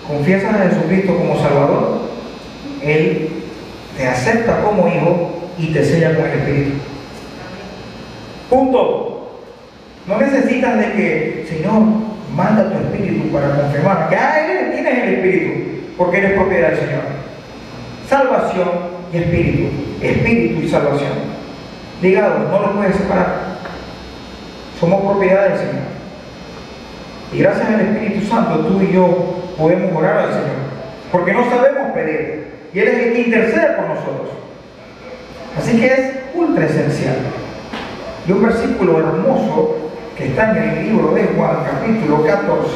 Confiesas 0.07 0.55
a 0.55 0.69
Jesucristo 0.69 1.17
como 1.17 1.39
Salvador, 1.39 2.01
Él 2.81 3.29
te 3.97 4.07
acepta 4.07 4.62
como 4.62 4.88
hijo 4.88 5.49
y 5.57 5.67
te 5.67 5.83
sella 5.83 6.15
con 6.15 6.25
el 6.25 6.39
Espíritu. 6.39 6.71
Punto. 8.49 9.13
No 10.05 10.17
necesitas 10.17 10.77
de 10.77 10.93
que, 10.93 11.45
Señor, 11.49 11.81
manda 12.33 12.71
tu 12.71 12.77
Espíritu 12.77 13.29
para 13.29 13.55
confirmar 13.55 14.07
que 14.07 14.15
ah, 14.15 14.71
tienes 14.73 15.03
el 15.03 15.13
Espíritu, 15.15 15.53
porque 15.97 16.19
eres 16.19 16.33
propiedad 16.33 16.69
del 16.69 16.79
Señor. 16.79 17.01
Salvación 18.07 18.69
y 19.12 19.17
Espíritu. 19.17 19.67
Espíritu 20.01 20.62
y 20.62 20.69
salvación 20.69 21.37
ligados, 22.01 22.49
no 22.49 22.60
los 22.60 22.71
puedes 22.71 22.95
separar. 22.95 23.57
Somos 24.79 25.01
propiedad 25.01 25.49
del 25.49 25.57
Señor. 25.57 25.97
Y 27.33 27.39
gracias 27.39 27.67
al 27.67 27.81
Espíritu 27.81 28.27
Santo 28.27 28.60
tú 28.60 28.81
y 28.81 28.93
yo 28.93 29.07
podemos 29.57 29.95
orar 29.95 30.17
al 30.19 30.29
Señor. 30.29 30.67
Porque 31.12 31.33
no 31.33 31.49
sabemos 31.49 31.91
pedir. 31.93 32.47
Y 32.73 32.79
Él 32.79 32.88
es 32.88 33.07
el 33.07 33.13
que 33.13 33.21
intercede 33.21 33.73
por 33.73 33.88
nosotros. 33.88 34.29
Así 35.57 35.79
que 35.79 35.88
es 35.88 35.99
ultra 36.36 36.65
esencial. 36.65 37.15
Y 38.27 38.31
un 38.31 38.43
versículo 38.43 38.99
hermoso 38.99 39.75
que 40.17 40.27
está 40.27 40.51
en 40.51 40.57
el 40.57 40.83
libro 40.88 41.13
de 41.13 41.23
Juan, 41.36 41.57
capítulo 41.65 42.23
14, 42.23 42.69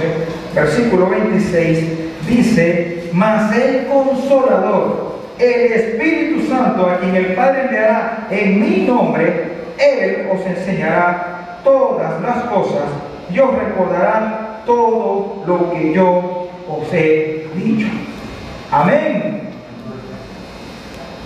versículo 0.56 1.10
26, 1.10 1.90
dice, 2.28 3.10
mas 3.14 3.56
el 3.56 3.88
consolador, 3.88 5.11
el 5.42 5.74
Espíritu 5.74 6.48
Santo, 6.48 6.88
a 6.88 7.00
quien 7.00 7.16
el 7.16 7.34
Padre 7.34 7.64
enviará 7.64 8.28
en 8.30 8.62
mi 8.62 8.86
nombre, 8.86 9.52
Él 9.78 10.28
os 10.32 10.46
enseñará 10.46 11.60
todas 11.64 12.22
las 12.22 12.44
cosas 12.44 12.84
y 13.34 13.40
os 13.40 13.56
recordará 13.56 14.62
todo 14.66 15.44
lo 15.48 15.72
que 15.72 15.94
yo 15.94 16.50
os 16.68 16.94
he 16.94 17.48
dicho. 17.56 17.88
Amén. 18.72 19.42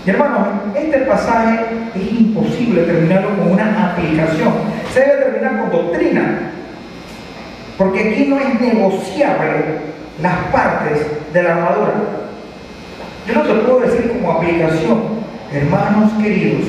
Y 0.06 0.10
hermanos, 0.10 0.48
este 0.76 1.00
pasaje 1.00 1.66
es 1.96 2.12
imposible 2.12 2.84
terminarlo 2.84 3.30
con 3.38 3.52
una 3.52 3.92
aplicación. 3.92 4.54
Se 4.94 5.00
debe 5.00 5.24
terminar 5.24 5.62
con 5.62 5.72
doctrina. 5.72 6.52
Porque 7.78 8.12
aquí 8.12 8.26
no 8.28 8.40
es 8.40 8.62
negociable 8.62 9.80
las 10.22 10.38
partes 10.52 11.06
de 11.34 11.44
la 11.44 11.56
armadura. 11.56 11.94
Yo 13.28 13.34
no 13.34 13.42
te 13.42 13.54
puedo 13.54 13.80
decir 13.80 14.12
como 14.12 14.32
aplicación, 14.34 15.02
hermanos 15.52 16.12
queridos, 16.22 16.68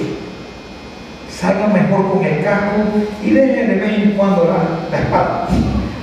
salgan 1.30 1.72
mejor 1.72 2.12
con 2.12 2.24
el 2.24 2.42
casco 2.42 2.82
y 3.22 3.30
dejen 3.30 3.68
de 3.68 3.74
vez 3.74 3.98
en 4.02 4.12
cuando 4.12 4.44
la, 4.44 4.88
la 4.90 5.04
espada. 5.04 5.48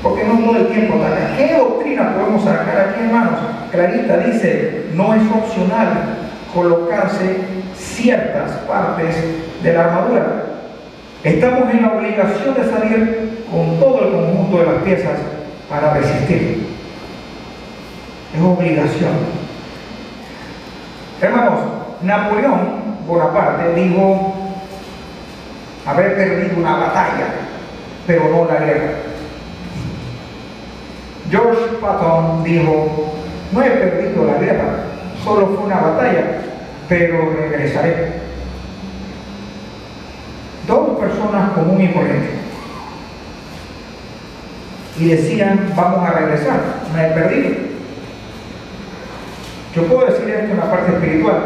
Porque 0.04 0.26
no 0.26 0.38
todo 0.38 0.58
el 0.58 0.68
tiempo 0.68 0.98
ataca. 0.98 1.36
¿Qué 1.38 1.58
doctrina 1.58 2.14
podemos 2.14 2.44
sacar 2.44 2.90
aquí, 2.90 3.06
hermanos? 3.06 3.40
Clarita 3.72 4.18
dice, 4.18 4.86
no 4.94 5.14
es 5.16 5.22
opcional 5.32 6.18
colocarse 6.54 7.38
ciertas 7.76 8.52
partes 8.68 9.16
de 9.64 9.74
la 9.74 9.86
armadura. 9.86 10.44
Estamos 11.24 11.74
en 11.74 11.82
la 11.82 11.94
obligación 11.94 12.54
de 12.54 12.70
salir 12.70 13.46
con 13.50 13.80
todo 13.80 14.06
el 14.06 14.12
conjunto 14.12 14.60
de 14.60 14.66
las 14.66 14.84
piezas 14.84 15.20
para 15.70 15.94
resistir. 15.96 16.68
Es 18.36 18.42
obligación. 18.42 19.43
Hermanos, 21.24 21.60
Napoleón 22.02 22.60
Bonaparte 23.08 23.74
dijo 23.76 24.34
haber 25.86 26.16
perdido 26.18 26.58
una 26.58 26.76
batalla, 26.76 27.28
pero 28.06 28.28
no 28.28 28.44
la 28.44 28.60
guerra. 28.60 28.92
George 31.32 31.78
Patton 31.80 32.44
dijo, 32.44 33.14
no 33.54 33.64
he 33.64 33.70
perdido 33.70 34.26
la 34.26 34.34
guerra, 34.34 34.66
solo 35.24 35.48
fue 35.48 35.66
una 35.66 35.80
batalla, 35.80 36.24
pero 36.90 37.34
regresaré. 37.40 38.20
Dos 40.68 41.00
personas 41.00 41.52
comunes 41.52 41.90
y 41.90 41.94
corrientes. 41.94 42.32
Y 45.00 45.08
decían, 45.08 45.72
vamos 45.74 46.06
a 46.06 46.12
regresar, 46.12 46.60
no 46.94 47.02
he 47.02 47.08
perdido. 47.12 47.73
Yo 49.76 49.84
puedo 49.84 50.06
decir 50.06 50.30
esto 50.30 50.52
en 50.52 50.58
la 50.58 50.70
parte 50.70 50.92
espiritual. 50.94 51.38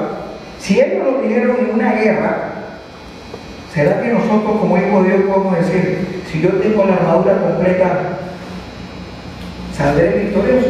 Si 0.60 0.82
ellos 0.82 1.06
lo 1.06 1.22
dijeron 1.22 1.58
en 1.60 1.76
una 1.76 1.94
guerra, 1.94 2.38
¿será 3.74 4.02
que 4.02 4.10
nosotros 4.10 4.60
como 4.60 4.78
hijos 4.78 5.04
de 5.04 5.10
Dios 5.10 5.30
podemos 5.30 5.58
decir, 5.58 6.24
si 6.30 6.42
yo 6.42 6.50
tengo 6.54 6.84
la 6.84 6.96
armadura 6.96 7.42
completa, 7.42 8.00
saldré 9.74 10.24
victorioso? 10.26 10.70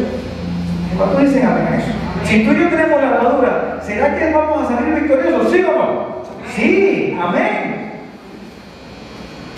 ¿Cuántos 0.96 1.20
dicen 1.22 1.46
amén 1.46 1.66
a 1.72 1.76
eso? 1.78 1.92
Si 2.24 2.44
tú 2.44 2.52
y 2.52 2.60
yo 2.60 2.68
tenemos 2.68 3.00
la 3.00 3.08
armadura, 3.08 3.80
¿será 3.82 4.16
que 4.16 4.32
vamos 4.32 4.64
a 4.64 4.74
salir 4.74 4.94
victoriosos? 4.94 5.52
¿Sí 5.52 5.64
o 5.64 5.72
no? 5.72 6.22
Sí, 6.54 7.18
amén. 7.20 7.92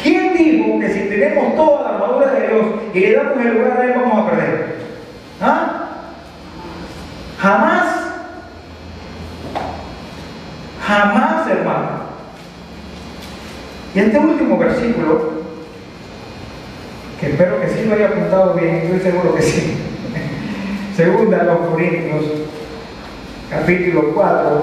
¿Quién 0.02 0.34
dijo 0.34 0.80
que 0.80 0.88
si 0.88 1.00
tenemos 1.00 1.54
toda 1.54 1.82
la 1.82 1.88
armadura 1.96 2.32
de 2.32 2.48
Dios 2.48 2.66
y 2.94 3.00
le 3.00 3.14
damos 3.14 3.44
el 3.44 3.54
lugar 3.54 3.78
a 3.78 3.84
Él, 3.84 3.92
vamos 3.96 4.18
a 4.18 4.30
perder? 4.30 4.76
¿Ah? 5.42 5.79
Jamás. 7.40 7.86
Jamás, 10.86 11.48
hermano. 11.48 11.88
Y 13.94 13.98
este 13.98 14.18
último 14.18 14.58
versículo, 14.58 15.30
que 17.18 17.30
espero 17.30 17.60
que 17.60 17.68
sí 17.68 17.86
lo 17.86 17.94
haya 17.94 18.08
apuntado 18.08 18.54
bien, 18.54 18.76
estoy 18.76 19.00
seguro 19.00 19.34
que 19.34 19.42
sí. 19.42 19.74
Segunda 20.96 21.42
los 21.44 21.58
Corintios, 21.70 22.24
capítulo 23.48 24.12
4, 24.14 24.62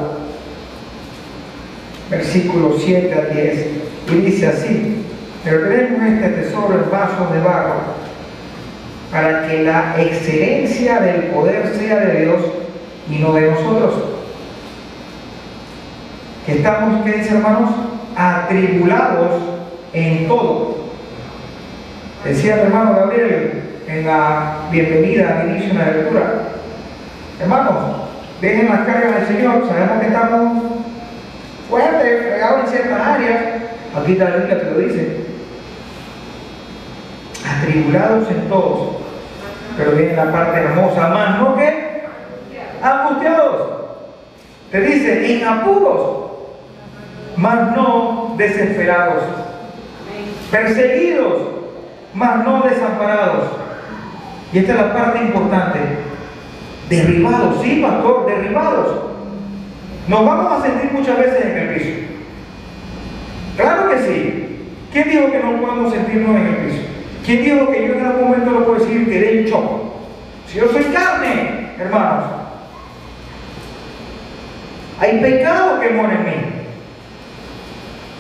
versículo 2.12 2.76
7 2.78 3.14
a 3.14 3.34
10, 3.34 3.68
y 4.12 4.16
dice 4.18 4.48
así, 4.48 5.04
pero 5.44 5.66
este 5.72 6.30
tesoro 6.30 6.76
en 6.76 6.92
vasos 6.92 7.34
de 7.34 7.40
barro, 7.40 7.76
para 9.12 9.48
que 9.48 9.64
la 9.64 9.96
excelencia 10.00 11.00
del 11.00 11.24
poder 11.32 11.74
sea 11.76 12.00
de 12.02 12.26
Dios 12.26 12.42
y 13.10 13.20
no 13.20 13.34
de 13.34 13.52
nosotros. 13.52 13.94
Que 16.46 16.54
estamos, 16.54 17.04
¿qué 17.04 17.12
dice 17.14 17.36
hermanos? 17.36 17.72
Atribulados 18.16 19.42
en 19.94 20.28
todo. 20.28 20.78
Decía 22.24 22.56
el 22.56 22.60
hermano 22.62 22.94
Gabriel 22.94 23.64
en 23.88 24.06
la 24.06 24.68
bienvenida 24.72 25.40
al 25.40 25.50
inicio 25.50 25.74
de 25.74 25.80
la 25.80 25.92
lectura. 25.92 26.34
Hermanos, 27.40 27.76
dejen 28.42 28.70
las 28.70 28.86
cargas 28.86 29.16
del 29.16 29.28
Señor, 29.28 29.68
sabemos 29.68 30.00
que 30.00 30.08
estamos 30.08 30.64
fuertes, 31.70 32.22
fregados 32.22 32.64
en 32.66 32.70
ciertas 32.70 33.08
áreas. 33.08 33.42
Aquí 33.96 34.16
la 34.16 34.26
Biblia 34.26 34.60
que 34.60 34.72
lo 34.72 34.78
dice. 34.80 35.18
Atribulados 37.46 38.30
en 38.30 38.50
todos. 38.50 38.98
Pero 39.78 39.92
viene 39.92 40.16
la 40.16 40.32
parte 40.32 40.60
hermosa, 40.60 41.08
más 41.10 41.40
no 41.40 41.56
que 41.56 41.87
angustiados. 42.82 43.78
Te 44.72 44.82
dice, 44.82 45.34
en 45.34 45.48
apuros, 45.48 46.32
mas 47.38 47.76
no 47.76 48.36
desesperados. 48.38 49.24
Perseguidos, 50.52 51.34
mas 52.14 52.44
no 52.44 52.62
desamparados. 52.62 53.50
Y 54.52 54.60
esta 54.60 54.74
es 54.74 54.78
la 54.78 54.94
parte 54.94 55.20
importante. 55.20 55.80
Derribados, 56.90 57.62
sí, 57.62 57.82
pastor, 57.82 58.26
derribados. 58.26 58.88
Nos 60.08 60.26
vamos 60.26 60.52
a 60.54 60.66
sentir 60.66 60.92
muchas 60.94 61.18
veces 61.18 61.46
en 61.46 61.58
el 61.58 61.76
piso. 61.76 61.90
Claro 63.58 63.90
que 63.90 64.00
sí. 64.00 64.44
¿Quién 64.94 65.10
dijo 65.10 65.32
que 65.32 65.40
no 65.40 65.62
podemos 65.62 65.94
sentirnos 65.94 66.36
en 66.36 66.46
el 66.48 66.56
piso? 66.56 66.82
¿Quién 67.26 67.44
dijo 67.44 67.72
que 67.72 67.88
yo 67.88 67.94
en 67.96 68.06
algún 68.06 68.30
momento 68.30 68.52
lo 68.52 68.66
puedo 68.66 68.80
decir 68.80 69.06
dé 69.06 69.42
un 69.42 69.52
choque? 69.52 69.76
Si 70.48 70.60
yo 70.60 70.72
soy 70.72 70.84
carne, 70.86 71.72
hermanos, 71.78 72.37
hay 75.00 75.20
pecado 75.20 75.80
que 75.80 75.90
muere 75.90 76.16
en 76.16 76.26
mí. 76.26 76.46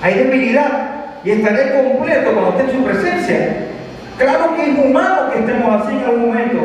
Hay 0.02 0.14
debilidad 0.14 0.96
y 1.24 1.32
estaré 1.32 1.74
completo 1.74 2.32
cuando 2.32 2.50
esté 2.52 2.64
en 2.64 2.78
su 2.78 2.86
presencia. 2.86 3.58
Claro 4.18 4.56
que 4.56 4.72
es 4.72 4.78
humano 4.78 5.32
que 5.32 5.40
estemos 5.40 5.82
así 5.82 5.96
en 5.96 6.04
algún 6.04 6.28
momento, 6.28 6.60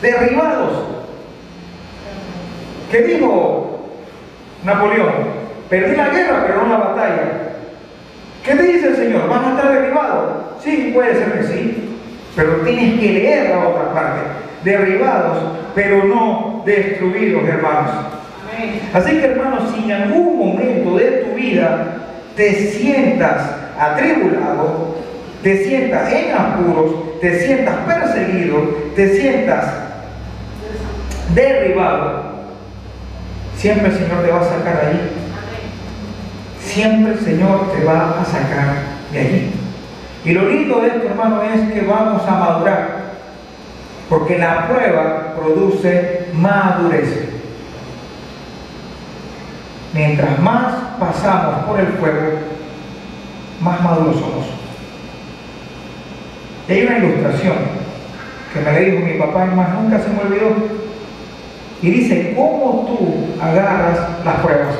derribados. 0.00 0.84
¿Qué 2.90 3.02
dijo 3.02 3.90
Napoleón? 4.64 5.12
Perdí 5.68 5.96
la 5.96 6.08
guerra, 6.08 6.44
pero 6.46 6.62
no 6.62 6.68
la 6.68 6.84
batalla. 6.84 7.22
¿Qué 8.42 8.54
dice 8.54 8.88
el 8.88 8.96
Señor? 8.96 9.28
¿Vas 9.28 9.44
a 9.44 9.50
estar 9.50 9.72
derribado? 9.72 10.54
Sí, 10.62 10.92
puede 10.94 11.14
ser 11.14 11.32
que 11.32 11.42
sí, 11.44 11.98
pero 12.34 12.52
tienes 12.64 13.00
que 13.00 13.12
leer 13.12 13.50
la 13.50 13.68
otra 13.68 13.92
parte. 13.92 14.20
Derribados, 14.64 15.38
pero 15.74 16.04
no 16.04 16.62
destruidos, 16.64 17.46
hermanos. 17.46 18.17
Así 18.92 19.10
que 19.12 19.26
hermanos, 19.26 19.74
si 19.74 19.84
en 19.84 20.02
algún 20.02 20.38
momento 20.38 20.96
de 20.96 21.06
tu 21.06 21.34
vida 21.34 21.96
te 22.36 22.52
sientas 22.54 23.50
atribulado, 23.78 24.96
te 25.42 25.64
sientas 25.64 26.12
en 26.12 26.34
apuros, 26.34 27.20
te 27.20 27.40
sientas 27.40 27.74
perseguido, 27.86 28.60
te 28.94 29.16
sientas 29.16 29.66
derribado, 31.34 32.22
siempre 33.56 33.88
el 33.88 33.94
Señor 33.94 34.24
te 34.24 34.30
va 34.30 34.40
a 34.40 34.44
sacar 34.44 34.80
de 34.80 34.86
allí. 34.86 35.00
Siempre 36.60 37.12
el 37.12 37.20
Señor 37.20 37.72
te 37.72 37.84
va 37.84 38.20
a 38.20 38.24
sacar 38.24 38.74
de 39.12 39.18
allí. 39.18 39.50
Y 40.24 40.32
lo 40.32 40.48
lindo 40.48 40.80
de 40.80 40.88
esto, 40.88 41.06
hermano, 41.08 41.42
es 41.42 41.72
que 41.72 41.80
vamos 41.80 42.22
a 42.26 42.30
madurar. 42.32 42.98
Porque 44.08 44.38
la 44.38 44.68
prueba 44.68 45.34
produce 45.38 46.26
madurez. 46.34 47.37
Mientras 49.94 50.38
más 50.40 50.74
pasamos 50.98 51.64
por 51.64 51.80
el 51.80 51.86
fuego, 51.94 52.38
más 53.60 53.80
maduros 53.82 54.16
somos. 54.16 54.46
Y 56.68 56.72
hay 56.72 56.86
una 56.86 56.98
ilustración 56.98 57.54
que 58.52 58.60
me 58.60 58.72
le 58.72 58.90
dijo 58.90 59.04
mi 59.04 59.14
papá, 59.14 59.46
y 59.50 59.54
más 59.54 59.70
nunca 59.74 59.98
se 59.98 60.08
me 60.10 60.20
olvidó. 60.20 60.50
Y 61.80 61.90
dice, 61.90 62.34
¿cómo 62.36 62.86
tú 62.86 63.42
agarras 63.42 63.98
las 64.24 64.34
pruebas? 64.40 64.74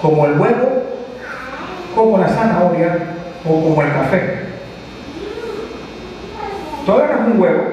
¿Como 0.00 0.26
el 0.26 0.40
huevo? 0.40 0.82
¿Como 1.94 2.18
la 2.18 2.28
zanahoria? 2.28 2.98
¿O 3.44 3.62
como 3.62 3.82
el 3.82 3.92
café? 3.92 4.40
Tú 6.84 6.92
agarras 6.92 7.20
un 7.26 7.40
huevo 7.40 7.64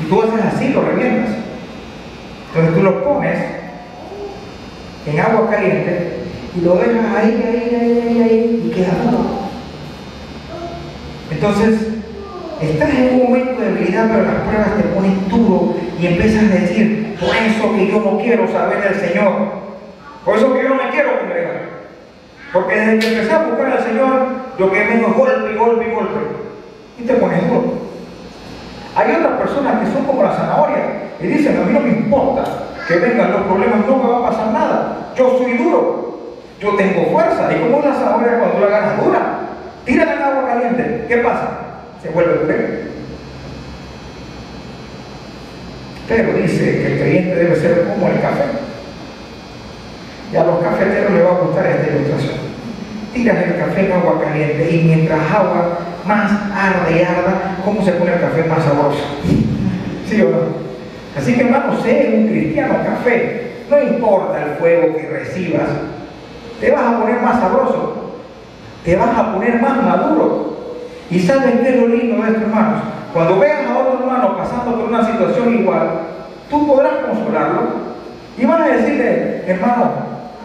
y 0.00 0.04
tú 0.08 0.22
haces 0.22 0.44
así, 0.44 0.68
lo 0.68 0.82
revientas. 0.82 1.34
Entonces 2.48 2.74
tú 2.74 2.82
lo 2.82 3.04
pones 3.04 3.57
en 5.06 5.20
agua 5.20 5.50
caliente 5.50 6.18
y 6.56 6.60
lo 6.64 6.76
dejas 6.76 7.16
ahí, 7.16 7.44
ahí, 7.46 7.78
ahí, 7.80 8.02
ahí, 8.08 8.22
ahí 8.22 8.62
y 8.66 8.70
queda. 8.70 8.92
Entonces, 11.30 11.88
estás 12.60 12.90
en 12.90 13.14
un 13.14 13.22
momento 13.24 13.60
de 13.60 13.72
debilidad, 13.72 14.08
pero 14.10 14.24
las 14.24 14.42
pruebas 14.42 14.76
te 14.76 14.82
ponen 14.94 15.28
duro 15.28 15.74
y 16.00 16.06
empiezas 16.06 16.44
a 16.44 16.54
decir, 16.54 17.16
por 17.20 17.36
eso 17.36 17.74
que 17.74 17.86
yo 17.86 18.00
no 18.00 18.18
quiero 18.18 18.50
saber 18.50 18.82
del 18.82 19.08
Señor. 19.08 19.58
Por 20.24 20.36
eso 20.36 20.52
que 20.52 20.62
yo 20.62 20.68
no 20.70 20.74
me 20.76 20.90
quiero 20.90 21.18
congregar. 21.20 21.68
Porque 22.52 22.74
desde 22.74 22.98
que 22.98 23.08
empecé 23.08 23.32
a 23.32 23.44
buscar 23.44 23.72
al 23.72 23.84
Señor, 23.84 24.26
lo 24.58 24.72
que 24.72 24.78
vengo 24.78 25.08
es 25.08 25.16
golpe, 25.16 25.54
golpe, 25.54 25.90
golpe. 25.90 26.20
Y 26.98 27.02
te 27.02 27.14
pones 27.14 27.46
duro. 27.48 27.74
Hay 28.96 29.12
otras 29.12 29.40
personas 29.40 29.80
que 29.80 29.92
son 29.92 30.04
como 30.04 30.22
la 30.22 30.34
zanahoria 30.34 30.84
y 31.20 31.26
dicen, 31.26 31.56
a 31.56 31.64
mí 31.64 31.72
no 31.72 31.80
me 31.80 31.90
importa 31.90 32.44
que 32.88 32.96
vengan 32.96 33.32
los 33.32 33.42
problemas, 33.42 33.86
no 33.86 33.96
me 33.98 34.10
va 34.10 34.18
a 34.18 34.30
pasar 34.30 34.52
nada. 34.52 35.12
Yo 35.14 35.36
soy 35.36 35.58
duro, 35.58 36.38
yo 36.58 36.74
tengo 36.74 37.10
fuerza. 37.12 37.52
Y 37.52 37.60
como 37.60 37.76
una 37.76 37.94
zanahoria 37.94 38.38
cuando 38.38 38.60
la 38.60 38.68
ganas 38.68 39.04
dura, 39.04 39.20
tírala 39.84 40.14
en 40.14 40.22
agua 40.22 40.46
caliente. 40.46 41.04
¿Qué 41.06 41.18
pasa? 41.18 41.48
Se 42.02 42.08
vuelve 42.08 42.34
puré. 42.36 42.88
Pero 46.08 46.32
dice 46.32 46.64
que 46.64 46.92
el 46.92 46.98
creyente 46.98 47.34
debe 47.36 47.56
ser 47.56 47.88
como 47.88 48.08
el 48.08 48.20
café. 48.22 48.44
Y 50.32 50.36
a 50.36 50.44
los 50.44 50.58
cafeteros 50.60 51.12
les 51.12 51.24
va 51.24 51.30
a 51.30 51.40
gustar 51.40 51.66
esta 51.66 51.94
ilustración. 51.94 52.48
Tiras 53.12 53.36
el 53.36 53.58
café 53.58 53.86
en 53.86 53.92
agua 53.92 54.22
caliente 54.22 54.70
y 54.70 54.84
mientras 54.84 55.30
agua 55.30 55.78
más 56.06 56.32
arde 56.54 56.98
y 56.98 57.02
arda, 57.02 57.58
¿cómo 57.64 57.84
se 57.84 57.92
pone 57.92 58.14
el 58.14 58.20
café 58.20 58.44
más 58.44 58.64
sabroso? 58.64 59.04
¿Sí 60.06 60.22
o 60.22 60.30
no? 60.30 60.67
Así 61.16 61.34
que 61.34 61.42
hermano, 61.42 61.80
sé 61.82 62.14
un 62.16 62.28
cristiano 62.28 62.74
café. 62.84 63.48
No 63.70 63.82
importa 63.82 64.42
el 64.42 64.50
fuego 64.56 64.96
que 64.96 65.08
recibas, 65.08 65.68
te 66.60 66.70
vas 66.70 66.82
a 66.82 67.00
poner 67.00 67.20
más 67.20 67.38
sabroso, 67.38 68.14
te 68.84 68.96
vas 68.96 69.16
a 69.16 69.34
poner 69.34 69.60
más 69.60 69.82
maduro. 69.82 70.56
¿Y 71.10 71.20
sabes 71.20 71.60
qué 71.60 71.68
es 71.68 71.80
lo 71.80 71.88
lindo 71.88 72.22
de 72.22 72.30
esto, 72.30 72.42
hermanos? 72.42 72.82
Cuando 73.12 73.38
veas 73.38 73.66
a 73.66 73.78
otro 73.78 74.00
hermano 74.00 74.36
pasando 74.36 74.76
por 74.76 74.88
una 74.88 75.04
situación 75.04 75.54
igual, 75.54 75.88
tú 76.50 76.66
podrás 76.66 76.94
consolarlo 77.06 77.88
y 78.36 78.46
van 78.46 78.62
a 78.62 78.68
decirle, 78.68 79.44
hermano, 79.46 79.92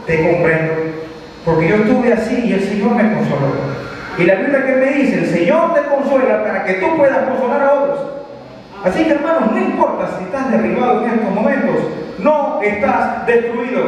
te 0.06 0.22
comprendo, 0.22 0.74
porque 1.46 1.68
yo 1.68 1.76
estuve 1.76 2.14
así 2.14 2.44
y 2.46 2.54
el 2.54 2.64
Señor 2.64 2.96
me 2.96 3.14
consoló. 3.14 3.74
Y 4.18 4.24
la 4.24 4.36
Biblia 4.36 4.66
que 4.66 4.76
me 4.76 4.86
dice, 4.92 5.20
el 5.20 5.28
Señor 5.28 5.74
te 5.74 5.82
consuela 5.84 6.44
para 6.44 6.66
que 6.66 6.74
tú 6.74 6.98
puedas 6.98 7.30
consolar 7.30 7.62
a 7.62 7.74
otros. 7.74 8.00
Así 8.84 9.06
que 9.06 9.12
hermanos, 9.12 9.52
no 9.52 9.58
importa 9.58 10.10
si 10.18 10.26
estás 10.26 10.52
derribado 10.52 11.06
en 11.06 11.12
estos 11.12 11.34
momentos, 11.34 11.76
no 12.20 12.62
estás 12.62 13.26
destruido, 13.26 13.82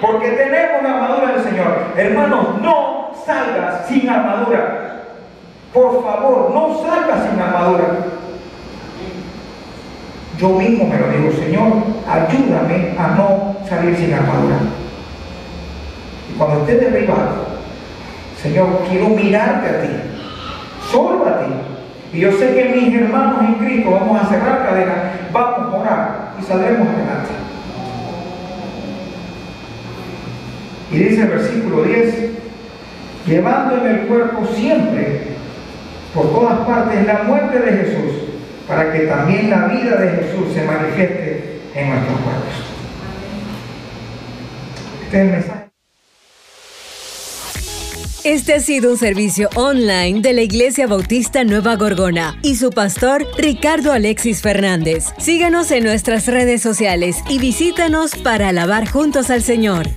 porque 0.00 0.30
tenemos 0.32 0.82
la 0.82 0.90
armadura 0.90 1.32
del 1.32 1.44
Señor. 1.44 1.86
Hermanos, 1.96 2.60
no 2.60 3.10
salgas 3.24 3.86
sin 3.88 4.08
armadura. 4.08 5.04
Por 5.72 6.04
favor, 6.04 6.50
no 6.52 6.82
salgas 6.86 7.28
sin 7.28 7.40
armadura. 7.40 7.84
Yo 10.38 10.48
mismo 10.50 10.86
me 10.86 10.98
lo 10.98 11.08
digo, 11.08 11.32
Señor, 11.32 11.72
ayúdame 12.06 12.94
a 12.98 13.08
no 13.16 13.56
salir 13.66 13.96
sin 13.96 14.12
armadura. 14.12 14.56
Y 16.30 16.36
cuando 16.36 16.60
esté 16.60 16.76
derribado, 16.76 17.46
Señor, 18.42 18.82
quiero 18.90 19.08
mirarte 19.08 19.68
a 19.68 19.82
ti, 19.82 19.88
solo 20.90 21.24
a 21.26 21.38
ti. 21.38 21.73
Y 22.14 22.20
yo 22.20 22.30
sé 22.30 22.54
que 22.54 22.64
mis 22.76 22.94
hermanos 22.94 23.40
en 23.40 23.54
Cristo 23.54 23.90
vamos 23.90 24.22
a 24.22 24.28
cerrar 24.28 24.64
cadenas, 24.64 24.96
vamos 25.32 25.74
a 25.74 25.76
orar 25.76 26.34
y 26.40 26.44
saldremos 26.44 26.86
adelante. 26.86 27.30
Y 30.92 30.96
dice 30.96 31.22
el 31.22 31.28
versículo 31.28 31.82
10, 31.82 32.14
llevando 33.26 33.78
en 33.78 33.86
el 33.94 34.06
cuerpo 34.06 34.46
siempre, 34.54 35.22
por 36.14 36.30
todas 36.30 36.60
partes, 36.60 37.04
la 37.04 37.24
muerte 37.24 37.58
de 37.58 37.72
Jesús, 37.78 38.12
para 38.68 38.92
que 38.92 39.00
también 39.00 39.50
la 39.50 39.66
vida 39.66 39.96
de 39.96 40.10
Jesús 40.10 40.54
se 40.54 40.64
manifieste 40.64 41.62
en 41.74 41.90
nuestros 41.90 42.20
cuerpos. 42.20 42.54
Este 45.02 45.16
es 45.16 45.24
el 45.24 45.30
mensaje. 45.32 45.63
Este 48.24 48.54
ha 48.54 48.60
sido 48.60 48.90
un 48.90 48.96
servicio 48.96 49.50
online 49.54 50.22
de 50.22 50.32
la 50.32 50.40
Iglesia 50.40 50.86
Bautista 50.86 51.44
Nueva 51.44 51.76
Gorgona 51.76 52.38
y 52.40 52.56
su 52.56 52.70
pastor 52.70 53.26
Ricardo 53.36 53.92
Alexis 53.92 54.40
Fernández. 54.40 55.08
Síganos 55.18 55.70
en 55.70 55.84
nuestras 55.84 56.26
redes 56.26 56.62
sociales 56.62 57.18
y 57.28 57.38
visítanos 57.38 58.14
para 58.14 58.48
alabar 58.48 58.88
juntos 58.88 59.28
al 59.28 59.42
Señor. 59.42 59.90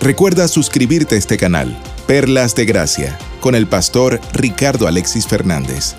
Recuerda 0.00 0.48
suscribirte 0.48 1.16
a 1.16 1.18
este 1.18 1.36
canal, 1.36 1.76
Perlas 2.06 2.54
de 2.54 2.64
Gracia, 2.64 3.18
con 3.42 3.54
el 3.54 3.66
pastor 3.66 4.22
Ricardo 4.32 4.88
Alexis 4.88 5.26
Fernández. 5.26 5.96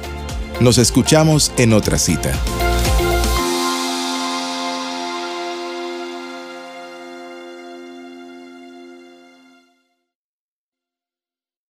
Nos 0.60 0.80
escuchamos 0.80 1.52
en 1.58 1.74
otra 1.74 2.00
cita. 2.00 2.34